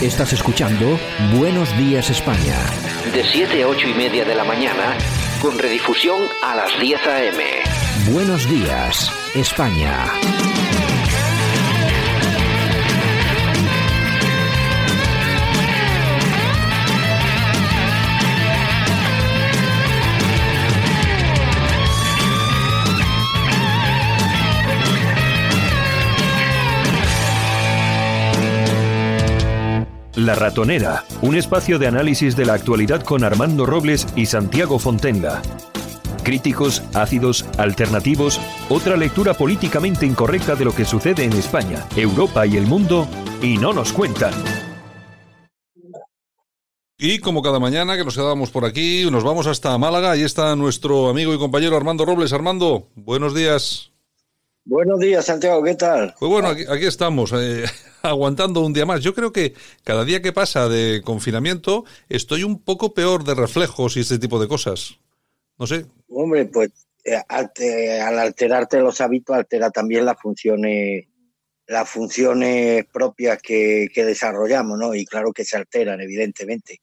[0.00, 0.96] Estás escuchando
[1.34, 2.54] Buenos Días España.
[3.12, 4.96] De 7 a 8 y media de la mañana,
[5.42, 7.44] con redifusión a las 10 a.m.
[8.12, 10.04] Buenos Días España.
[30.18, 35.40] La Ratonera, un espacio de análisis de la actualidad con Armando Robles y Santiago Fontenga.
[36.24, 42.56] Críticos, ácidos, alternativos, otra lectura políticamente incorrecta de lo que sucede en España, Europa y
[42.56, 43.06] el mundo,
[43.40, 44.34] y no nos cuentan.
[46.98, 50.10] Y como cada mañana que nos quedamos por aquí, nos vamos hasta Málaga.
[50.10, 52.32] Ahí está nuestro amigo y compañero Armando Robles.
[52.32, 53.92] Armando, buenos días.
[54.70, 56.14] Buenos días, Santiago, ¿qué tal?
[56.20, 57.64] Pues bueno, aquí, aquí estamos, eh,
[58.02, 59.02] aguantando un día más.
[59.02, 63.96] Yo creo que cada día que pasa de confinamiento estoy un poco peor de reflejos
[63.96, 64.98] y este tipo de cosas.
[65.58, 65.86] No sé.
[66.10, 66.68] Hombre, pues
[67.02, 71.06] eh, al, te- al alterarte los hábitos altera también las funciones
[71.66, 74.94] las funciones propias que, que desarrollamos, ¿no?
[74.94, 76.78] Y claro que se alteran, evidentemente.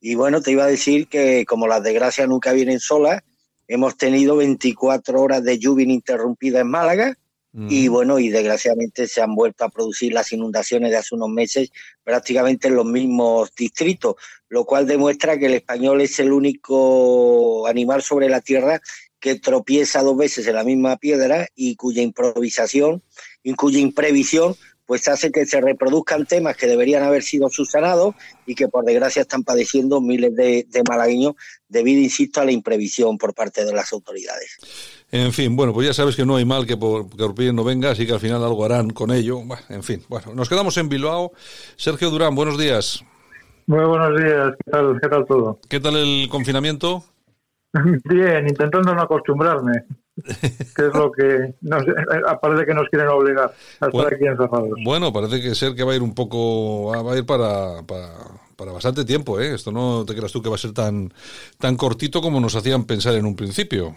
[0.00, 3.22] Y bueno, te iba a decir que como las desgracias nunca vienen solas,
[3.68, 7.18] hemos tenido 24 horas de lluvia ininterrumpida en Málaga,
[7.54, 11.70] y bueno, y desgraciadamente se han vuelto a producir las inundaciones de hace unos meses
[12.02, 14.14] prácticamente en los mismos distritos,
[14.48, 18.80] lo cual demuestra que el español es el único animal sobre la tierra
[19.20, 23.02] que tropieza dos veces en la misma piedra y cuya improvisación
[23.42, 24.56] y cuya imprevisión
[24.92, 29.22] pues hace que se reproduzcan temas que deberían haber sido subsanados y que por desgracia
[29.22, 31.32] están padeciendo miles de, de malagueños
[31.66, 34.58] debido, insisto, a la imprevisión por parte de las autoridades.
[35.10, 37.56] En fin, bueno, pues ya sabes que no hay mal que por, que por bien
[37.56, 39.38] no venga, así que al final algo harán con ello.
[39.38, 41.32] Bueno, en fin, bueno, nos quedamos en Bilbao.
[41.76, 43.02] Sergio Durán, buenos días.
[43.68, 45.58] Muy buenos días, ¿qué tal, qué tal todo?
[45.70, 47.02] ¿Qué tal el confinamiento?
[48.04, 49.84] Bien, intentando no acostumbrarme,
[50.76, 51.82] que es lo que, nos,
[52.28, 54.08] aparte que nos quieren obligar a estar Bueno.
[54.14, 54.70] aquí encerrados.
[54.84, 58.12] Bueno, parece que ser que va a ir un poco, va a ir para, para,
[58.56, 59.54] para bastante tiempo, ¿eh?
[59.54, 61.12] Esto no te creas tú que va a ser tan,
[61.58, 63.94] tan cortito como nos hacían pensar en un principio.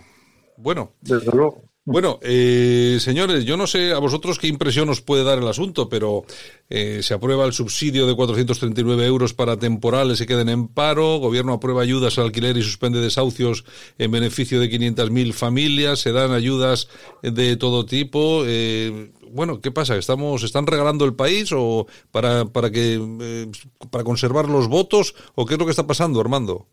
[0.58, 1.64] Bueno, Desde luego.
[1.88, 5.88] Bueno, eh, señores, yo no sé a vosotros qué impresión os puede dar el asunto,
[5.88, 6.26] pero
[6.68, 11.54] eh, se aprueba el subsidio de 439 euros para temporales que queden en paro, gobierno
[11.54, 13.66] aprueba ayudas al alquiler y suspende desahucios
[14.00, 16.90] en beneficio de 500.000 familias, se dan ayudas
[17.22, 18.42] de todo tipo.
[18.48, 19.96] eh, bueno, ¿qué pasa?
[19.98, 23.48] ¿Estamos, ¿Están regalando el país o para, para, que, eh,
[23.92, 26.68] para conservar los votos o qué es lo que está pasando, Armando?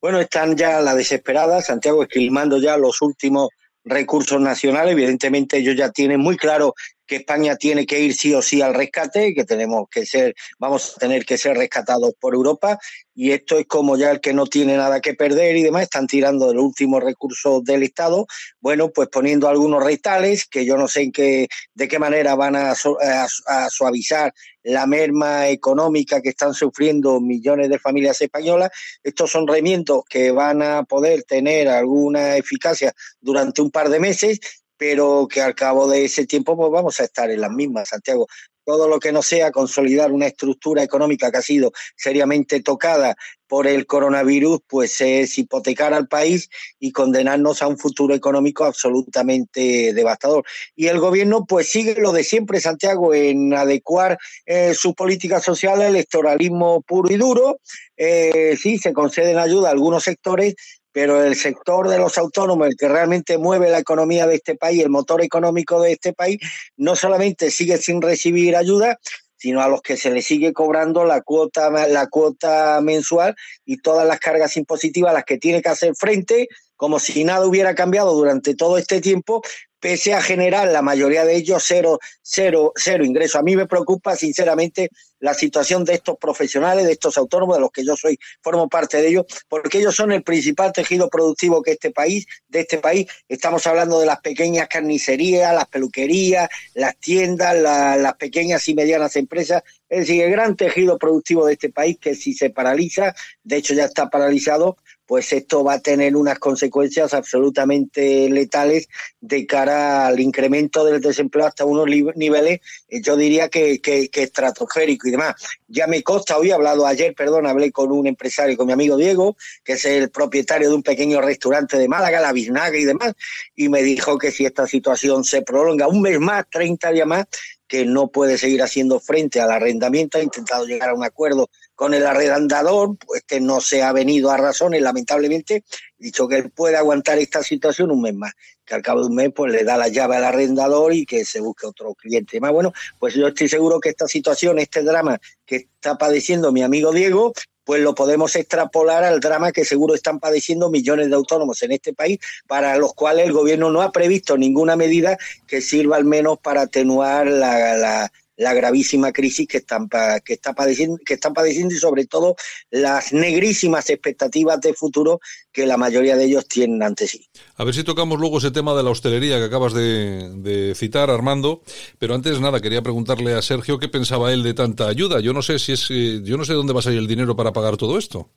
[0.00, 3.48] Bueno, están ya la desesperada, Santiago esquilmando ya los últimos
[3.86, 4.92] recursos nacionales.
[4.92, 6.74] Evidentemente, ellos ya tienen muy claro
[7.06, 10.94] que España tiene que ir sí o sí al rescate, que tenemos que ser, vamos
[10.96, 12.78] a tener que ser rescatados por Europa.
[13.14, 16.06] Y esto es como ya el que no tiene nada que perder y demás, están
[16.06, 18.26] tirando de los últimos recursos del Estado,
[18.60, 22.56] bueno, pues poniendo algunos retales que yo no sé en qué, de qué manera van
[22.56, 28.70] a, a- suavizar la merma económica que están sufriendo millones de familias españolas.
[29.02, 34.40] Estos son remiendos que van a poder tener alguna eficacia durante un par de meses,
[34.76, 38.26] pero que al cabo de ese tiempo pues vamos a estar en las mismas, Santiago.
[38.64, 43.16] Todo lo que no sea consolidar una estructura económica que ha sido seriamente tocada
[43.46, 49.92] por el coronavirus, pues es hipotecar al país y condenarnos a un futuro económico absolutamente
[49.94, 50.44] devastador.
[50.74, 55.80] Y el gobierno pues sigue lo de siempre, Santiago, en adecuar eh, su política social
[55.80, 57.60] al electoralismo puro y duro.
[57.96, 60.56] Eh, sí, se conceden ayuda a algunos sectores,
[60.96, 64.82] pero el sector de los autónomos, el que realmente mueve la economía de este país,
[64.82, 66.38] el motor económico de este país,
[66.78, 68.98] no solamente sigue sin recibir ayuda,
[69.36, 73.36] sino a los que se les sigue cobrando la cuota, la cuota mensual
[73.66, 77.44] y todas las cargas impositivas a las que tiene que hacer frente, como si nada
[77.44, 79.42] hubiera cambiado durante todo este tiempo,
[79.78, 83.36] pese a generar la mayoría de ellos cero, cero, cero ingresos.
[83.36, 84.88] A mí me preocupa sinceramente
[85.20, 89.00] la situación de estos profesionales, de estos autónomos, de los que yo soy, formo parte
[89.00, 93.06] de ellos, porque ellos son el principal tejido productivo que este país, de este país.
[93.28, 99.16] Estamos hablando de las pequeñas carnicerías, las peluquerías, las tiendas, la- las pequeñas y medianas
[99.16, 103.56] empresas, es decir, el gran tejido productivo de este país que si se paraliza, de
[103.56, 108.88] hecho ya está paralizado, pues esto va a tener unas consecuencias absolutamente letales
[109.20, 114.24] de cara al incremento del desempleo hasta unos niveles, eh, yo diría que, que, que
[114.24, 115.34] estratosférico y demás.
[115.68, 118.96] Ya me consta, hoy he hablado ayer, perdón, hablé con un empresario, con mi amigo
[118.96, 123.14] Diego, que es el propietario de un pequeño restaurante de Málaga, La Biznaga y demás,
[123.54, 127.26] y me dijo que si esta situación se prolonga un mes más, 30 días más,
[127.66, 131.94] que no puede seguir haciendo frente al arrendamiento, ha intentado llegar a un acuerdo con
[131.94, 135.62] el arrendador, pues que no se ha venido a razones, lamentablemente,
[135.98, 138.32] dicho que él puede aguantar esta situación un mes más,
[138.64, 141.24] que al cabo de un mes pues le da la llave al arrendador y que
[141.24, 142.50] se busque otro cliente más.
[142.50, 146.92] Bueno, pues yo estoy seguro que esta situación, este drama que está padeciendo mi amigo
[146.92, 147.32] Diego,
[147.66, 151.92] pues lo podemos extrapolar al drama que seguro están padeciendo millones de autónomos en este
[151.92, 155.18] país, para los cuales el gobierno no ha previsto ninguna medida
[155.48, 159.88] que sirva al menos para atenuar la, gravísima crisis que están,
[160.24, 162.36] que, está padeciendo, que están padeciendo y sobre todo
[162.70, 165.20] las negrísimas expectativas de futuro
[165.52, 167.26] que la mayoría de ellos tienen ante sí.
[167.56, 171.62] A ver si tocamos luego ese tema de la hostelería que acabas de, citar, Armando.
[171.98, 175.20] Pero antes nada, quería preguntarle a Sergio qué pensaba él de tanta ayuda.
[175.20, 177.34] Yo no sé si es, eh, yo no sé dónde va a salir el dinero
[177.36, 178.30] para pagar todo esto.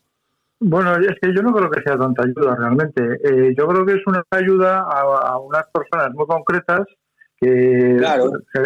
[0.60, 3.02] Bueno, es que yo no creo que sea tanta ayuda realmente.
[3.24, 6.86] Eh, yo creo que es una ayuda a, unas personas muy concretas
[7.40, 8.62] que, que,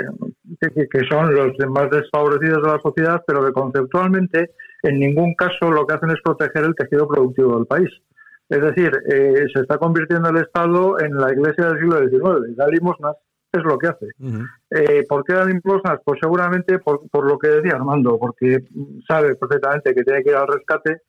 [0.60, 4.50] que, son los más desfavorecidos de la sociedad, pero que conceptualmente
[4.82, 7.90] en ningún caso lo que hacen es proteger el tejido productivo del país.
[8.48, 12.56] Es decir, eh, se está convirtiendo el Estado en la iglesia del siglo XIX.
[12.56, 13.16] Da limosnas,
[13.52, 14.06] es lo que hace.
[14.70, 16.00] eh, ¿Por qué da limosnas?
[16.04, 18.58] Pues seguramente por, lo que decía Armando, porque
[19.08, 21.02] sabe perfectamente que tiene que ir al rescate.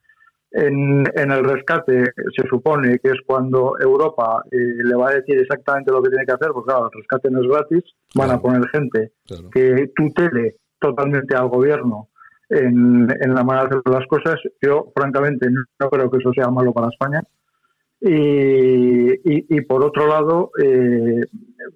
[0.58, 5.92] En, el rescate se supone que es cuando Europa eh, le va a decir exactamente
[5.92, 7.84] lo que tiene que hacer, porque claro, el rescate no es gratis,
[8.16, 9.12] van a poner gente
[9.52, 12.08] que tutele totalmente al gobierno
[12.50, 14.40] en, la manera de hacer las cosas.
[14.62, 17.22] Yo, francamente, no creo que eso sea malo para España.
[18.00, 21.22] Y, por otro lado, eh,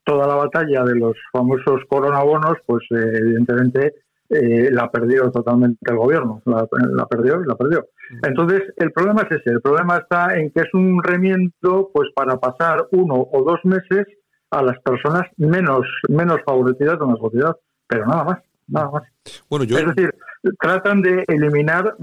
[0.05, 3.95] toda la batalla de los famosos coronabonos, pues eh, evidentemente
[4.29, 6.67] eh, la perdió totalmente el gobierno, la,
[7.07, 7.87] perdió y la perdió.
[8.23, 12.37] Entonces, el problema es ese, el problema está en que es un remiendo pues para
[12.39, 14.07] pasar uno o dos meses
[14.51, 17.55] a las personas menos, menos favorecidas de la sociedad,
[17.87, 19.03] pero nada más, nada más.
[19.49, 19.77] Bueno, yo...
[19.77, 20.13] Es decir,
[20.59, 21.95] tratan de eliminar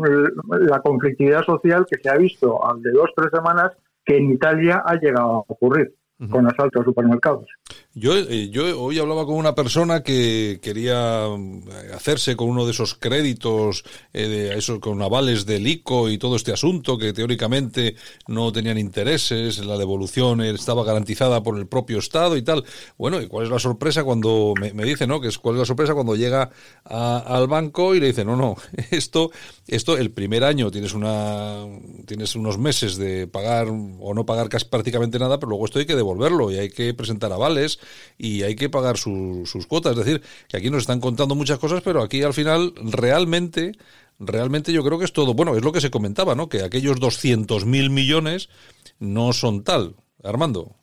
[0.50, 3.72] la conflictividad social que se ha visto al de dos o tres semanas
[4.04, 5.94] que en Italia ha llegado a ocurrir
[6.30, 7.46] con asaltos a supermercados.
[7.98, 12.72] Yo, eh, yo hoy hablaba con una persona que quería eh, hacerse con uno de
[12.72, 17.96] esos créditos, eh, de esos, con avales del ICO y todo este asunto, que teóricamente
[18.28, 22.64] no tenían intereses, la devolución estaba garantizada por el propio Estado y tal.
[22.98, 25.18] Bueno, ¿y cuál es la sorpresa cuando me, dice, no?
[25.18, 26.50] Que es, ¿Cuál es la sorpresa cuando llega
[26.84, 28.56] al banco y le dice, no, no,
[28.90, 29.30] esto,
[29.66, 31.64] esto el primer año tienes, una,
[32.04, 35.86] tienes unos meses de pagar o no pagar casi prácticamente nada, pero luego esto hay
[35.86, 37.78] que devolverlo y hay que presentar avales
[38.18, 39.92] y hay que pagar sus cuotas.
[39.92, 43.72] Es decir, que aquí nos están contando muchas cosas, pero aquí al final realmente,
[44.18, 45.34] realmente yo creo que es todo.
[45.34, 46.48] Bueno, es lo que se comentaba, ¿no?
[46.48, 48.48] Que aquellos 200.000 millones
[48.98, 49.96] no son tal.
[50.22, 50.74] Armando.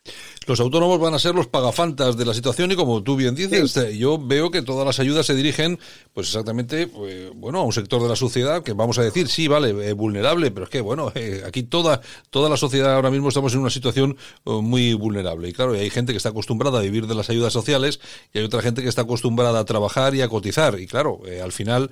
[0.49, 3.76] los autónomos van a ser los pagafantas de la situación y como tú bien dices,
[3.76, 5.78] eh, yo veo que todas las ayudas se dirigen
[6.14, 9.47] pues exactamente pues, bueno, a un sector de la sociedad que vamos a decir, sí,
[9.47, 12.00] vale, eh, vulnerable, pero es que bueno, eh, aquí toda
[12.31, 15.49] toda la sociedad ahora mismo estamos en una situación muy vulnerable.
[15.49, 18.00] Y claro, y hay gente que está acostumbrada a vivir de las ayudas sociales
[18.33, 20.81] y hay otra gente que está acostumbrada a trabajar y a cotizar.
[20.81, 21.90] Y claro, al final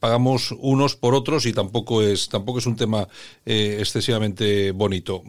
[0.00, 3.08] pagamos unos por otros y tampoco es tampoco es un tema
[3.44, 5.22] excesivamente bonito.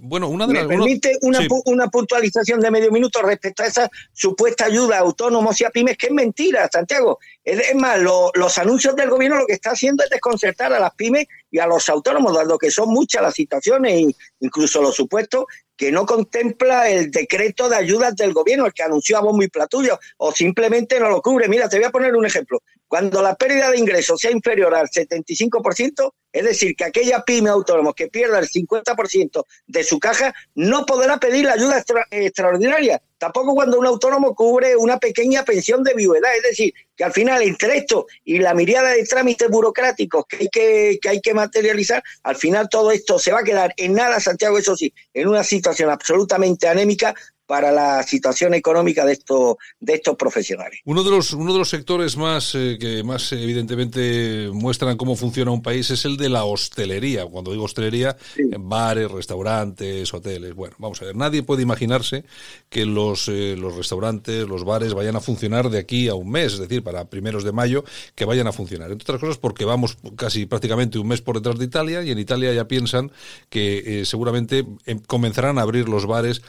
[0.00, 4.66] bueno, una de las permite una, una puntualización de medio minuto respecto a esa supuesta
[4.66, 7.18] ayuda a autónomos y a pymes, que es mentira, Santiago.
[7.44, 11.26] Es más, los anuncios del gobierno lo que está haciendo es desconcertar a las pymes
[11.50, 15.44] y a los autónomos, dado que son muchas las situaciones e incluso los supuestos
[15.76, 19.48] que no contempla el decreto de ayudas del gobierno, el que anunció a bombo y
[19.48, 21.48] platullo, o simplemente no lo cubre.
[21.48, 22.60] Mira, te voy a poner un ejemplo.
[22.92, 27.94] Cuando la pérdida de ingresos sea inferior al 75%, es decir, que aquella pyme autónoma
[27.94, 33.00] que pierda el 50% de su caja no podrá pedir la ayuda extraordinaria.
[33.16, 36.36] Tampoco cuando un autónomo cubre una pequeña pensión de viudedad.
[36.36, 40.48] Es decir, que al final entre esto y la mirada de trámites burocráticos que hay
[40.48, 44.20] que, que hay que materializar, al final todo esto se va a quedar en nada,
[44.20, 47.14] Santiago, eso sí, en una situación absolutamente anémica
[47.52, 50.80] para la situación económica de estos de estos profesionales.
[50.86, 55.50] Uno de los uno de los sectores más eh, que más evidentemente muestran cómo funciona
[55.50, 57.26] un país es el de la hostelería.
[57.26, 58.16] Cuando digo hostelería,
[58.58, 60.54] bares, restaurantes, hoteles.
[60.54, 62.24] Bueno, vamos a ver, nadie puede imaginarse
[62.70, 66.54] que los eh, los restaurantes, los bares vayan a funcionar de aquí a un mes,
[66.54, 68.90] es decir, para primeros de mayo que vayan a funcionar.
[68.90, 72.18] Entre otras cosas porque vamos casi prácticamente un mes por detrás de Italia y en
[72.18, 73.12] Italia ya piensan
[73.50, 76.40] que eh, seguramente em, comenzarán a abrir los bares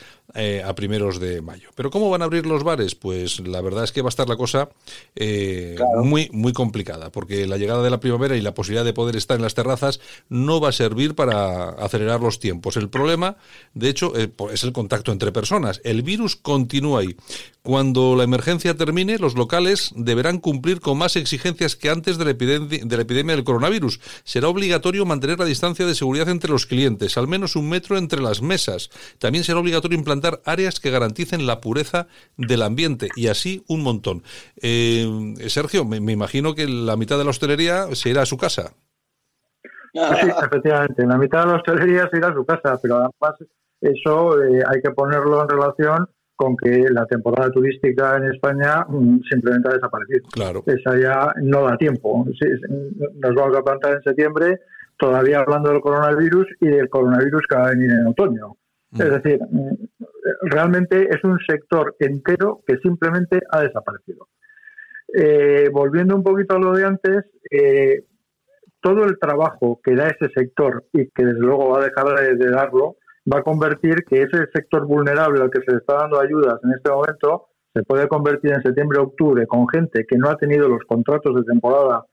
[0.65, 1.69] a primeros de mayo.
[1.75, 2.95] Pero ¿cómo van a abrir los bares?
[2.95, 4.69] Pues la verdad es que va a estar la cosa
[5.15, 9.15] eh, muy, muy complicada, porque la llegada de la primavera y la posibilidad de poder
[9.15, 9.99] estar en las terrazas
[10.29, 12.77] no va a servir para acelerar los tiempos.
[12.77, 13.37] El problema,
[13.73, 15.81] de hecho, eh, es el contacto entre personas.
[15.83, 17.15] El virus continúa ahí.
[17.61, 22.33] Cuando la emergencia termine, los locales deberán cumplir con más exigencias que antes de la,
[22.33, 24.01] de la epidemia del coronavirus.
[24.25, 28.21] Será obligatorio mantener la distancia de seguridad entre los clientes, al menos un metro entre
[28.21, 28.89] las mesas.
[29.17, 34.23] También será obligatorio implantar áreas que garanticen la pureza del ambiente y así un montón.
[34.61, 38.73] Eh, Sergio, me, imagino que la mitad de la hostelería se irá a su casa.
[39.93, 39.99] Sí,
[40.43, 43.39] efectivamente, la mitad de la hostelería se irá a su casa, pero además
[43.79, 49.19] eso eh, hay que ponerlo en relación con que la temporada turística en España mm,
[49.29, 50.27] simplemente ha desaparecido.
[50.31, 50.63] Claro.
[50.65, 52.25] Esa ya no da tiempo.
[52.25, 54.59] nos vamos a plantar en septiembre
[54.97, 58.55] todavía hablando del coronavirus y del coronavirus que va a venir en otoño.
[58.93, 59.01] Mm.
[59.01, 59.75] Es decir, mm,
[60.43, 64.27] realmente es un sector entero que simplemente ha desaparecido.
[65.15, 68.05] Eh, volviendo un poquito a lo de antes, eh,
[68.81, 72.49] todo el trabajo que da ese sector y que desde luego va a dejar de,
[72.49, 72.97] darlo,
[73.31, 76.71] va a convertir que ese sector vulnerable al que se le está dando ayudas en
[76.71, 81.33] este momento se puede convertir en septiembre-octubre con gente que no ha tenido los contratos
[81.35, 82.05] de temporada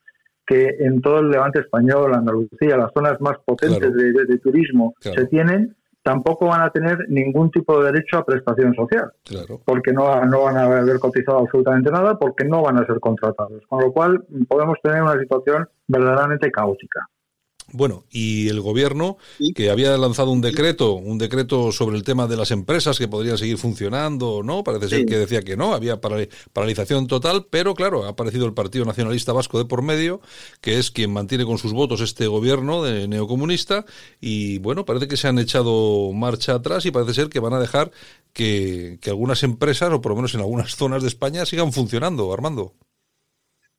[0.47, 5.77] que en todo el levante español, Andalucía, las zonas más potentes de, turismo se tienen,
[6.11, 9.13] tampoco van a tener ningún tipo de derecho a prestación social,
[9.65, 13.63] porque no, no van a haber cotizado absolutamente nada, porque no van a ser contratados.
[13.69, 17.09] Con lo cual podemos tener una situación verdaderamente caótica.
[17.73, 19.17] Bueno, y el gobierno
[19.55, 23.39] que había lanzado un decreto, un decreto sobre el tema de las empresas que podrían
[23.39, 24.65] seguir funcionando, ¿no?
[24.65, 28.85] Parece ser que decía que no, había paralización total, pero claro, ha aparecido el Partido
[28.85, 30.21] Nacionalista Vasco de por medio,
[30.61, 33.85] que es quien mantiene con sus votos este gobierno de neocomunista
[34.21, 37.61] y bueno, parece que se han echado marcha atrás y parece ser que van a
[37.61, 37.93] dejar
[38.33, 42.33] que, que algunas empresas, o por lo menos en algunas zonas de España, sigan funcionando,
[42.33, 42.75] Armando.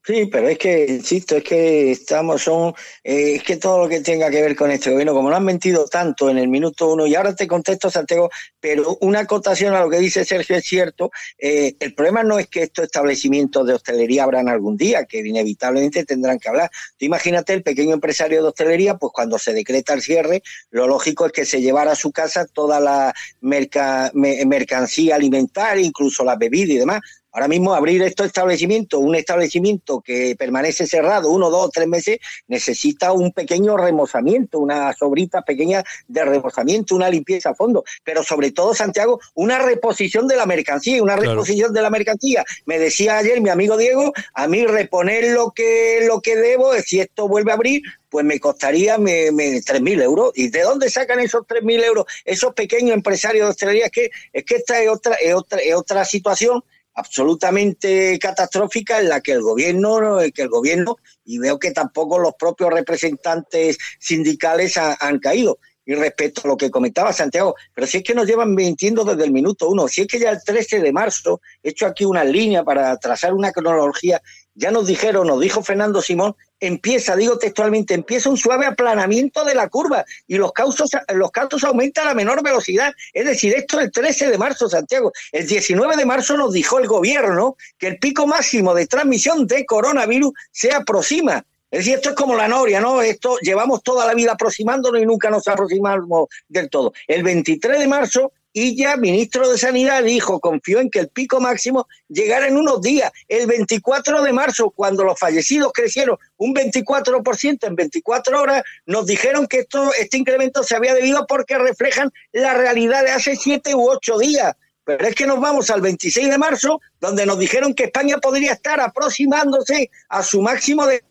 [0.03, 4.00] Sí, pero es que, insisto, es que estamos, son, eh, es que todo lo que
[4.00, 7.05] tenga que ver con este gobierno, como no han mentido tanto en el minuto uno,
[7.05, 11.12] y ahora te contesto, Santiago, pero una acotación a lo que dice Sergio es cierto,
[11.38, 16.03] eh, el problema no es que estos establecimientos de hostelería abran algún día, que inevitablemente
[16.03, 16.72] tendrán que hablar.
[16.98, 20.41] Tú imagínate el pequeño empresario de hostelería, pues cuando se decreta el cierre,
[20.72, 26.38] lo lógico es que se llevara a su casa toda la mercancía alimentaria, incluso la
[26.38, 27.01] bebida y demás
[27.33, 33.13] Ahora mismo abrir estos establecimientos, un establecimiento que permanece cerrado uno, dos, tres meses, necesita
[33.13, 38.73] un pequeño remozamiento, una sobrita pequeña de remozamiento, una limpieza a fondo, pero sobre todo,
[38.73, 42.43] Santiago, una reposición de la mercancía, una reposición de la mercancía.
[42.65, 47.00] Me decía ayer mi amigo Diego, a mí reponer lo que, lo que debo, si
[47.00, 50.31] esto vuelve a abrir, pues me costaría me, me, 3.000 euros.
[50.35, 53.85] ¿Y de dónde sacan esos 3.000 euros esos pequeños empresarios de hostelería?
[53.85, 56.61] Es que, es que esta es otra, es otra, es otra situación
[56.93, 62.33] absolutamente catastrófica en la que el gobierno, que el gobierno, y veo que tampoco los
[62.36, 65.59] propios representantes sindicales han caído.
[65.83, 69.24] Y respecto a lo que comentaba Santiago, pero si es que nos llevan mintiendo desde
[69.24, 72.24] el minuto uno, si es que ya el 13 de marzo, he hecho aquí una
[72.24, 74.22] línea para trazar una cronología,
[74.53, 79.55] ya nos dijeron, nos dijo Fernando Simón, empieza, digo textualmente, empieza un suave aplanamiento de
[79.55, 82.93] la curva y los casos, los casos aumentan a menor velocidad.
[83.11, 85.11] Es decir, esto el 13 de marzo, Santiago.
[85.31, 89.65] El 19 de marzo nos dijo el gobierno que el pico máximo de transmisión de
[89.65, 91.43] coronavirus se aproxima.
[91.71, 93.01] Es decir, esto es como la noria, ¿no?
[93.01, 96.93] Esto llevamos toda la vida aproximándonos y nunca nos aproximamos del todo.
[97.07, 101.40] El 23 de marzo y ya ministro de Sanidad dijo, confió en que el pico
[101.40, 103.11] máximo llegara en unos días.
[103.27, 109.48] El 24 de marzo, cuando los fallecidos crecieron un 24% en 24 horas, nos dijeron
[109.48, 113.90] que esto, este incremento se había debido porque reflejan la realidad de hace siete u
[113.90, 114.53] ocho días.
[114.83, 118.53] Pero es que nos vamos al 26 de marzo, donde nos dijeron que España podría
[118.53, 121.03] estar aproximándose a su máximo de,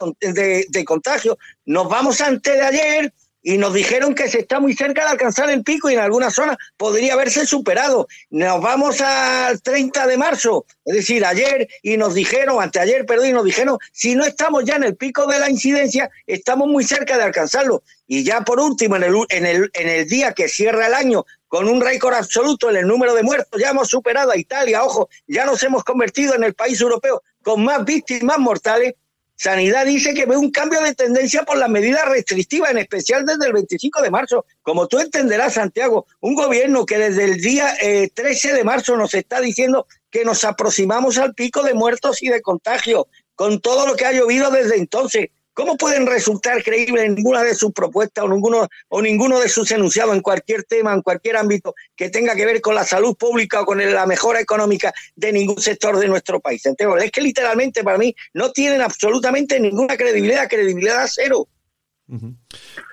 [0.68, 1.38] de contagio.
[1.64, 5.50] Nos vamos antes de ayer, y nos dijeron que se está muy cerca de alcanzar
[5.50, 8.06] el pico y en algunas zonas podría haberse superado.
[8.30, 13.32] Nos vamos al 30 de marzo, es decir, ayer, y nos dijeron, anteayer, perdón, y
[13.32, 17.16] nos dijeron, si no estamos ya en el pico de la incidencia, estamos muy cerca
[17.16, 17.82] de alcanzarlo.
[18.06, 21.24] Y ya por último, en el, en el, en el día que cierra el año,
[21.48, 25.08] con un récord absoluto en el número de muertos, ya hemos superado a Italia, ojo,
[25.26, 28.94] ya nos hemos convertido en el país europeo con más víctimas mortales,
[29.40, 33.46] Sanidad dice que ve un cambio de tendencia por las medidas restrictivas, en especial desde
[33.46, 34.44] el 25 de marzo.
[34.60, 37.72] Como tú entenderás, Santiago, un gobierno que desde el día
[38.12, 42.28] 13 eh, de marzo nos está diciendo que nos aproximamos al pico de muertos y
[42.28, 45.30] de contagio, con todo lo que ha llovido desde entonces.
[45.52, 50.14] ¿Cómo pueden resultar creíbles ninguna de sus propuestas o ninguno, o ninguno de sus enunciados
[50.14, 53.64] en cualquier tema, en cualquier ámbito que tenga que ver con la salud pública o
[53.64, 56.64] con la mejora económica de ningún sector de nuestro país?
[56.66, 61.48] Entonces, es que literalmente para mí no tienen absolutamente ninguna credibilidad, credibilidad cero.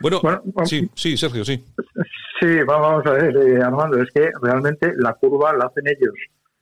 [0.02, 0.22] bueno,
[0.65, 1.63] sí, sí, Sergio, sí.
[2.39, 6.13] Sí, vamos a ver, eh, Armando, es que realmente la curva la hacen ellos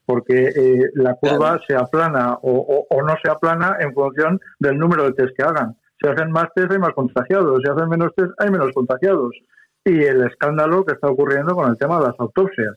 [0.06, 5.04] porque eh, la curva se aplana o, o, no se aplana en función del número
[5.04, 5.76] de test que hagan.
[6.00, 9.34] Si hacen más test hay más contagiados, si hacen menos test hay menos contagiados.
[9.84, 12.76] Y el escándalo que está ocurriendo con el tema de las autopsias,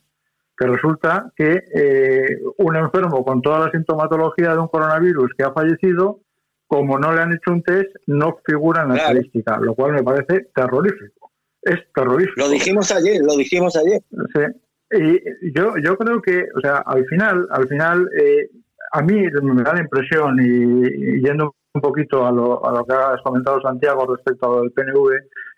[0.58, 5.52] que resulta que eh, un enfermo con toda la sintomatología de un coronavirus que ha
[5.52, 6.20] fallecido,
[6.68, 10.04] como no le han hecho un test, no figura en la estadística, lo cual me
[10.04, 11.32] parece terrorífico.
[11.62, 12.42] Es terrorífico.
[12.42, 14.02] Lo dijimos ayer, lo dijimos ayer.
[14.34, 14.42] Sí.
[14.92, 18.50] Y yo, yo creo que, o sea, al final, al final, eh,
[18.92, 22.94] a mí me da la impresión, y, yendo un poquito a lo, a lo que
[22.94, 25.12] has comentado Santiago respecto al PNV,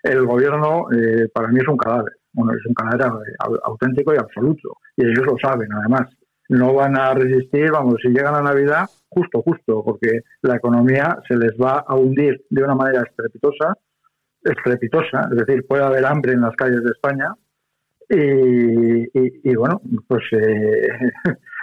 [0.04, 2.14] el gobierno eh, para mí es un cadáver.
[2.34, 3.24] Bueno, es un cadáver
[3.64, 4.78] auténtico y absoluto.
[4.96, 6.10] Y ellos lo saben, además.
[6.50, 11.38] No van a resistir, vamos, si llegan a Navidad, justo, justo, porque la economía se
[11.38, 13.78] les va a hundir de una manera estrepitosa,
[14.44, 17.34] estrepitosa, es decir, puede haber hambre en las calles de España.
[18.10, 20.90] Y, bueno, pues eh,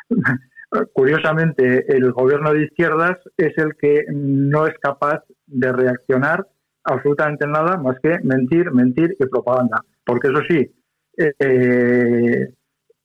[0.92, 6.46] curiosamente el gobierno de izquierdas es el que no es capaz de reaccionar
[6.84, 9.82] absolutamente nada más que mentir, mentir y propaganda.
[10.04, 10.70] Porque eso sí,
[11.16, 12.52] eh,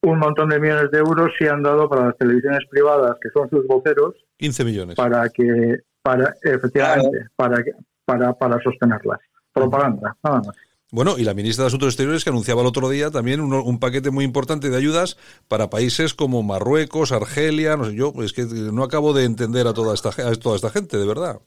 [0.02, 3.50] un montón de millones de euros se han dado para las televisiones privadas, que son
[3.50, 4.16] sus voceros.
[4.38, 4.96] 15 millones.
[4.96, 7.64] Para que, para, efectivamente, para,
[8.06, 9.20] para, para sostenerlas.
[9.54, 10.56] Propaganda, nada más.
[10.94, 14.12] Bueno, y la ministra de Asuntos Exteriores que anunciaba el otro día también un, paquete
[14.12, 18.84] muy importante de ayudas para países como Marruecos, Argelia, no sé yo, es que no
[18.84, 21.40] acabo de entender a toda esta, a toda esta gente, de verdad.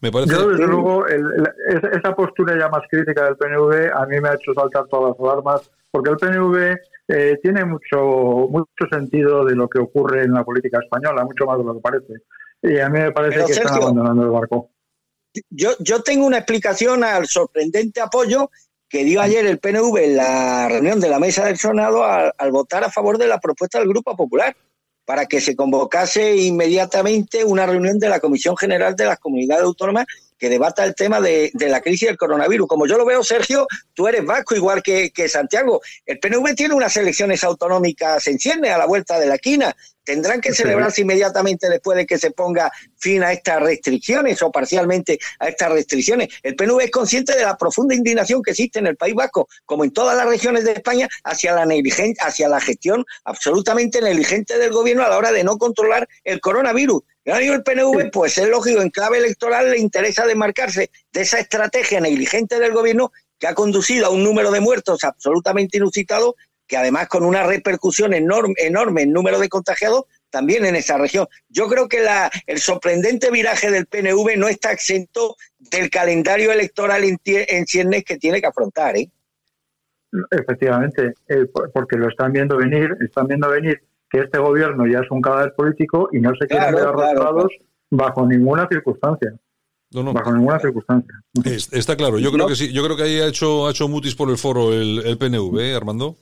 [0.00, 0.32] Me parece...
[0.32, 4.54] Yo, desde luego, esa postura ya más crítica del PNV a mí me ha hecho
[4.54, 9.80] saltar todas las alarmas, porque el PNV eh, tiene mucho, mucho sentido de lo que
[9.80, 12.14] ocurre en la política española, mucho más de lo que parece.
[12.62, 14.70] Y a mí me parece que están abandonando el barco.
[15.50, 18.48] Yo, yo tengo una explicación al sorprendente apoyo
[18.88, 22.84] que dio ayer el PNV en la reunión de la mesa del Senado al, votar
[22.84, 24.56] a favor de la propuesta del Grupo Popular
[25.04, 30.06] para que se convocase inmediatamente una reunión de la Comisión General de las Comunidades Autónomas
[30.38, 32.68] que debata el tema de, la crisis del coronavirus.
[32.68, 35.80] Como yo lo veo, Sergio, tú eres vasco igual que, que Santiago.
[36.06, 39.74] El PNV tiene unas elecciones autonómicas en cierne a la vuelta de la esquina
[40.08, 45.18] tendrán que celebrarse inmediatamente después de que se ponga fin a estas restricciones o parcialmente
[45.38, 46.28] a estas restricciones.
[46.42, 49.84] El PNV es consciente de la profunda indignación que existe en el País Vasco, como
[49.84, 54.72] en todas las regiones de España, hacia la negligencia, hacia la gestión absolutamente negligente del
[54.72, 57.02] gobierno a la hora de no controlar el coronavirus.
[57.26, 62.58] el PNV, pues es lógico, en clave electoral le interesa desmarcarse de esa estrategia negligente
[62.58, 66.34] del gobierno que ha conducido a un número de muertos absolutamente inusitado
[66.68, 71.26] que además con una repercusión enorme, enorme en número de contagiados también en esa región.
[71.48, 77.04] Yo creo que la, el sorprendente viraje del PNV no está exento del calendario electoral
[77.04, 78.96] en, en ciernes que tiene que afrontar.
[78.96, 79.10] ¿eh?
[80.30, 85.10] Efectivamente, eh, porque lo están viendo venir, están viendo venir que este gobierno ya es
[85.10, 87.52] un cadáver político y no se quieren ver arrastrados
[87.90, 89.32] bajo ninguna circunstancia.
[89.90, 91.14] Bajo ninguna circunstancia.
[91.72, 94.14] está claro, yo creo que sí, yo creo que ahí ha hecho, ha hecho mutis
[94.14, 96.16] por el foro el, el PNV, ¿eh, Armando.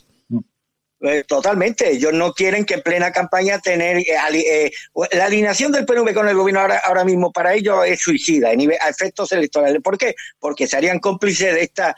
[1.09, 4.71] Eh, totalmente, ellos no quieren que en plena campaña tener eh, eh,
[5.13, 8.89] la alineación del PNV con el gobierno ahora, ahora mismo para ellos es suicida a
[8.89, 9.81] efectos electorales.
[9.83, 10.15] ¿Por qué?
[10.39, 11.97] Porque serían cómplices de esta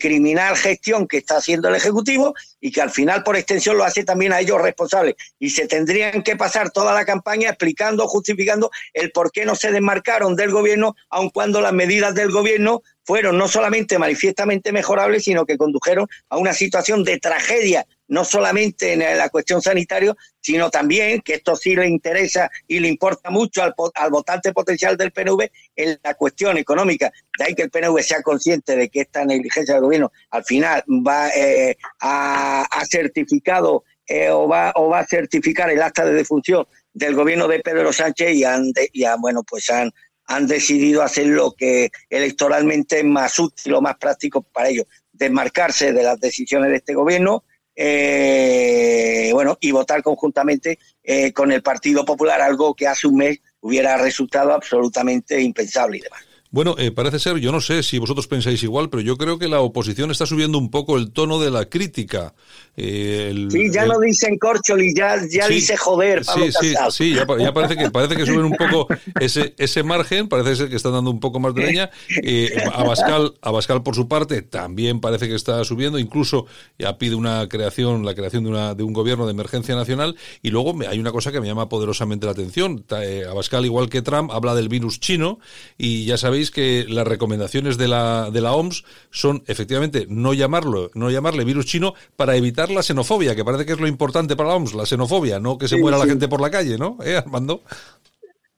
[0.00, 4.04] criminal gestión que está haciendo el Ejecutivo y que al final por extensión lo hace
[4.04, 5.14] también a ellos responsables.
[5.38, 9.70] Y se tendrían que pasar toda la campaña explicando, justificando el por qué no se
[9.70, 15.44] desmarcaron del gobierno, aun cuando las medidas del gobierno fueron no solamente manifiestamente mejorables, sino
[15.44, 21.20] que condujeron a una situación de tragedia, no solamente en la cuestión sanitaria, sino también,
[21.20, 23.74] que esto sí le interesa y le importa mucho al,
[24.10, 27.10] votante potencial del PNV, en la cuestión económica.
[27.38, 30.84] De ahí que el PNV sea consciente de que esta negligencia del gobierno al final
[30.88, 36.66] va eh, a, certificado eh, o, va, o va a certificar el acta de defunción
[36.92, 39.90] del gobierno de Pedro Sánchez y han, y bueno, pues han
[40.26, 45.92] han decidido hacer lo que electoralmente es más útil o más práctico para ellos, desmarcarse
[45.92, 52.04] de las decisiones de este gobierno, eh, bueno, y votar conjuntamente eh, con el Partido
[52.04, 56.22] Popular, algo que hace un mes hubiera resultado absolutamente impensable y demás.
[56.52, 59.48] Bueno, eh, parece ser, yo no sé si vosotros pensáis igual, pero yo creo que
[59.48, 62.34] la oposición está subiendo un poco el tono de la crítica.
[62.74, 66.24] Eh, sí, ya no dicen corcholi, ya, ya dice joder.
[66.24, 68.88] sí, sí, sí, ya, parece que parece que suben un poco
[69.20, 71.90] ese ese margen, parece ser que están dando un poco más de leña.
[72.22, 76.46] Eh, Abascal, Abascal por su parte también parece que está subiendo, incluso
[76.78, 80.16] ya pide una creación, la creación de una de un gobierno de emergencia nacional.
[80.40, 82.86] Y luego hay una cosa que me llama poderosamente la atención.
[83.02, 85.40] Eh, Abascal, igual que Trump, habla del virus chino
[85.76, 90.90] y ya sabéis que las recomendaciones de la, de la OMS son efectivamente no llamarlo,
[90.94, 94.50] no llamarle virus chino para evitar la xenofobia, que parece que es lo importante para
[94.50, 96.98] la OMS, la xenofobia, no que se muera la gente por la calle, ¿no?
[97.04, 97.62] ¿Eh, Armando?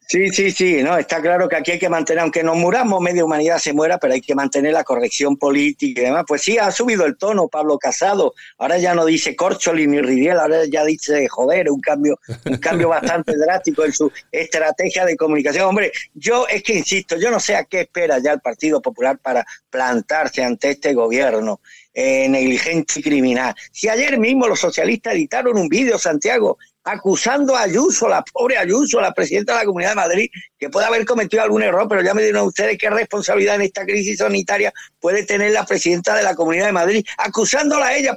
[0.06, 3.24] Sí, sí, sí, no, está claro que aquí hay que mantener, aunque nos muramos, media
[3.24, 6.24] humanidad se muera, pero hay que mantener la corrección política y demás.
[6.28, 10.38] Pues sí, ha subido el tono Pablo Casado, ahora ya no dice Corcholi ni Ridiel,
[10.38, 15.64] ahora ya dice joder, un cambio, un cambio bastante drástico en su estrategia de comunicación.
[15.64, 19.18] Hombre, yo es que insisto, yo no sé a qué espera ya el Partido Popular
[19.18, 21.60] para plantarse ante este gobierno.
[21.94, 23.54] Eh, negligente y criminal.
[23.70, 29.00] Si ayer mismo los socialistas editaron un vídeo, Santiago, acusando a Ayuso, la pobre Ayuso,
[29.00, 32.14] la presidenta de la Comunidad de Madrid, que puede haber cometido algún error, pero ya
[32.14, 36.34] me dieron ustedes qué responsabilidad en esta crisis sanitaria puede tener la presidenta de la
[36.34, 38.16] Comunidad de Madrid, acusándola a ella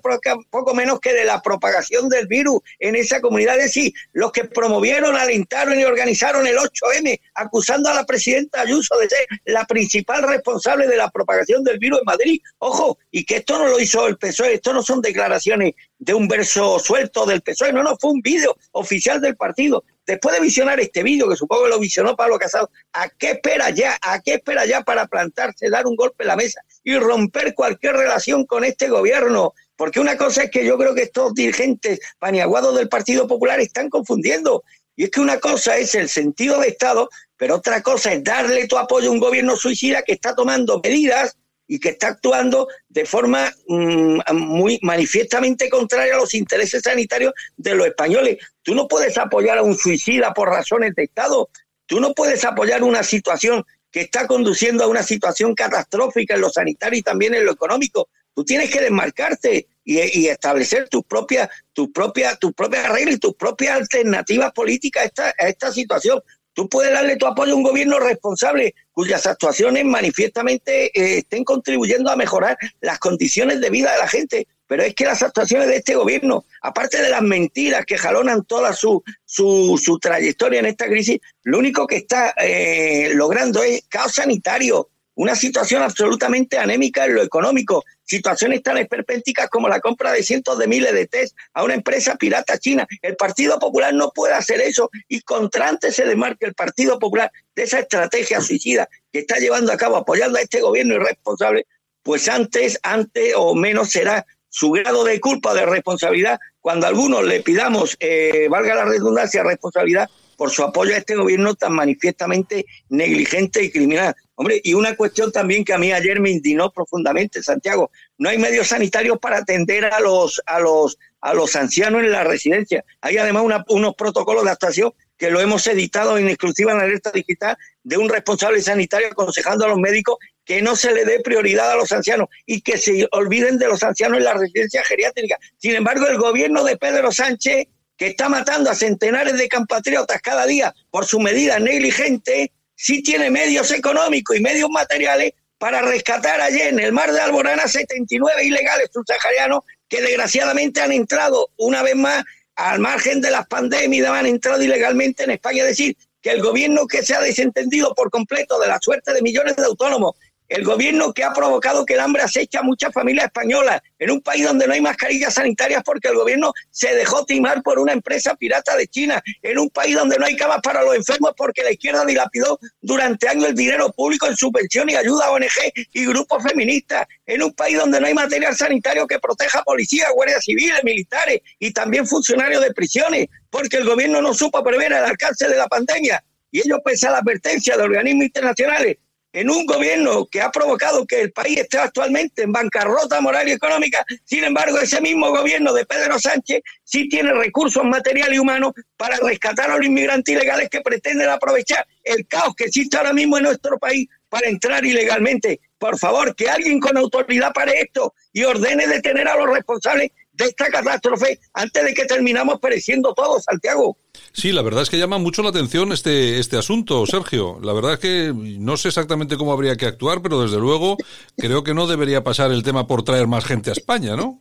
[0.49, 3.57] poco menos que de la propagación del virus en esa comunidad.
[3.57, 8.97] Es decir, los que promovieron, alentaron y organizaron el 8M, acusando a la presidenta Ayuso
[8.97, 12.41] de ser la principal responsable de la propagación del virus en Madrid.
[12.59, 16.27] Ojo, y que esto no lo hizo el PSOE, esto no son declaraciones de un
[16.27, 19.83] verso suelto del PSOE, no, no, fue un vídeo oficial del partido.
[20.05, 23.71] Después de visionar este vídeo, que supongo que lo visionó Pablo Casado, ¿a qué espera
[23.71, 23.97] ya?
[24.01, 27.95] ¿A qué espera ya para plantarse, dar un golpe en la mesa y romper cualquier
[27.95, 29.53] relación con este gobierno?
[29.75, 33.89] Porque una cosa es que yo creo que estos dirigentes paniaguados del Partido Popular están
[33.89, 34.63] confundiendo.
[34.95, 38.67] Y es que una cosa es el sentido de Estado, pero otra cosa es darle
[38.67, 43.05] tu apoyo a un gobierno suicida que está tomando medidas y que está actuando de
[43.05, 48.37] forma mm, muy manifiestamente contraria a los intereses sanitarios de los españoles.
[48.63, 51.49] Tú no puedes apoyar a un suicida por razones de Estado.
[51.85, 56.49] Tú no puedes apoyar una situación que está conduciendo a una situación catastrófica en lo
[56.49, 58.09] sanitario y también en lo económico.
[58.33, 63.33] Tú tienes que desmarcarte y, establecer tus propias, tus propias, tus propias reglas y tus
[63.33, 66.21] propias alternativas políticas a esta, a esta situación.
[66.57, 72.09] Tú puedes darle tu apoyo a un gobierno responsable cuyas actuaciones manifiestamente eh, estén contribuyendo
[72.09, 74.47] a mejorar las condiciones de vida de la gente.
[74.65, 78.73] Pero es que las actuaciones de este gobierno, aparte de las mentiras que jalonan toda
[78.73, 84.13] su, su, su trayectoria en esta crisis, lo único que está eh, logrando es caos
[84.15, 90.21] sanitario, una situación absolutamente anémica en lo económico, situaciones tan esperpénticas como la compra de
[90.21, 92.87] cientos de miles de test a una empresa pirata china.
[93.01, 97.31] El Partido Popular no puede hacer eso y contra antes se demarca el Partido Popular
[97.55, 101.65] de esa estrategia suicida que está llevando a cabo apoyando a este gobierno irresponsable,
[102.03, 107.25] pues antes, antes o menos será su grado de culpa o de responsabilidad cuando algunos
[107.25, 112.67] le pidamos, eh, valga la redundancia, responsabilidad por su apoyo a este gobierno tan manifiestamente
[112.89, 114.15] negligente y criminal.
[114.39, 118.37] Hombre, y una cuestión también que a mí ayer me indignó profundamente, Santiago, no hay
[118.37, 122.85] medios sanitarios para atender a los a los a los ancianos en la residencia.
[123.01, 127.09] Hay además unos protocolos de actuación que lo hemos editado en exclusiva en la alerta
[127.11, 131.71] digital de un responsable sanitario aconsejando a los médicos que no se le dé prioridad
[131.71, 135.39] a los ancianos y que se olviden de los ancianos en la residencia geriátrica.
[135.57, 137.65] Sin embargo, el gobierno de Pedro Sánchez,
[137.97, 143.29] que está matando a centenares de compatriotas cada día por su medida negligente, sí tiene
[143.29, 148.89] medios económicos y medios materiales para rescatar ayer en el mar de Alborana 79 ilegales
[148.93, 152.23] subsaharianos que desgraciadamente han entrado una vez más
[152.55, 155.63] al margen de las pandemias, han entrado ilegalmente en España.
[155.63, 159.21] Es decir, que el gobierno que se ha desentendido por completo de la suerte de
[159.21, 160.15] millones de autónomos
[160.47, 164.21] el gobierno que ha provocado que el hambre acecha a muchas familias españolas en un
[164.21, 168.35] país donde no hay mascarillas sanitarias porque el gobierno se dejó timar por una empresa
[168.35, 171.71] pirata de China, en un país donde no hay camas para los enfermos porque la
[171.71, 176.43] izquierda dilapidó durante años el dinero público en subvención y ayuda a ONG y grupos
[176.43, 180.83] feministas, en un país donde no hay material sanitario que proteja a policías, guardias civiles,
[180.83, 185.57] militares y también funcionarios de prisiones, porque el gobierno no supo prever el alcance de
[185.57, 186.23] la pandemia.
[186.51, 188.97] Y ello pese a la advertencia de organismos internacionales
[189.37, 193.51] en un gobierno que ha provocado que el país esté actualmente en bancarrota moral y
[193.51, 194.03] económica.
[194.23, 199.17] Sin embargo, ese mismo gobierno de Pedro Sánchez sí tiene recursos materiales y humanos para
[199.17, 203.43] rescatar a los inmigrantes ilegales que pretenden aprovechar el caos que existe ahora mismo en
[203.43, 205.59] nuestro país para entrar ilegalmente.
[205.77, 210.45] Por favor, que alguien con autoridad pare esto y ordene detener a los responsables de
[210.45, 213.97] esta catástrofe antes de que terminamos pereciendo todos, Santiago.
[214.37, 217.57] Sí, la verdad es que llama mucho la atención este, este asunto, Sergio.
[217.59, 220.95] La verdad es que no sé exactamente cómo habría que actuar, pero desde luego
[221.35, 224.39] creo que no debería pasar el tema por traer más gente a España, ¿no?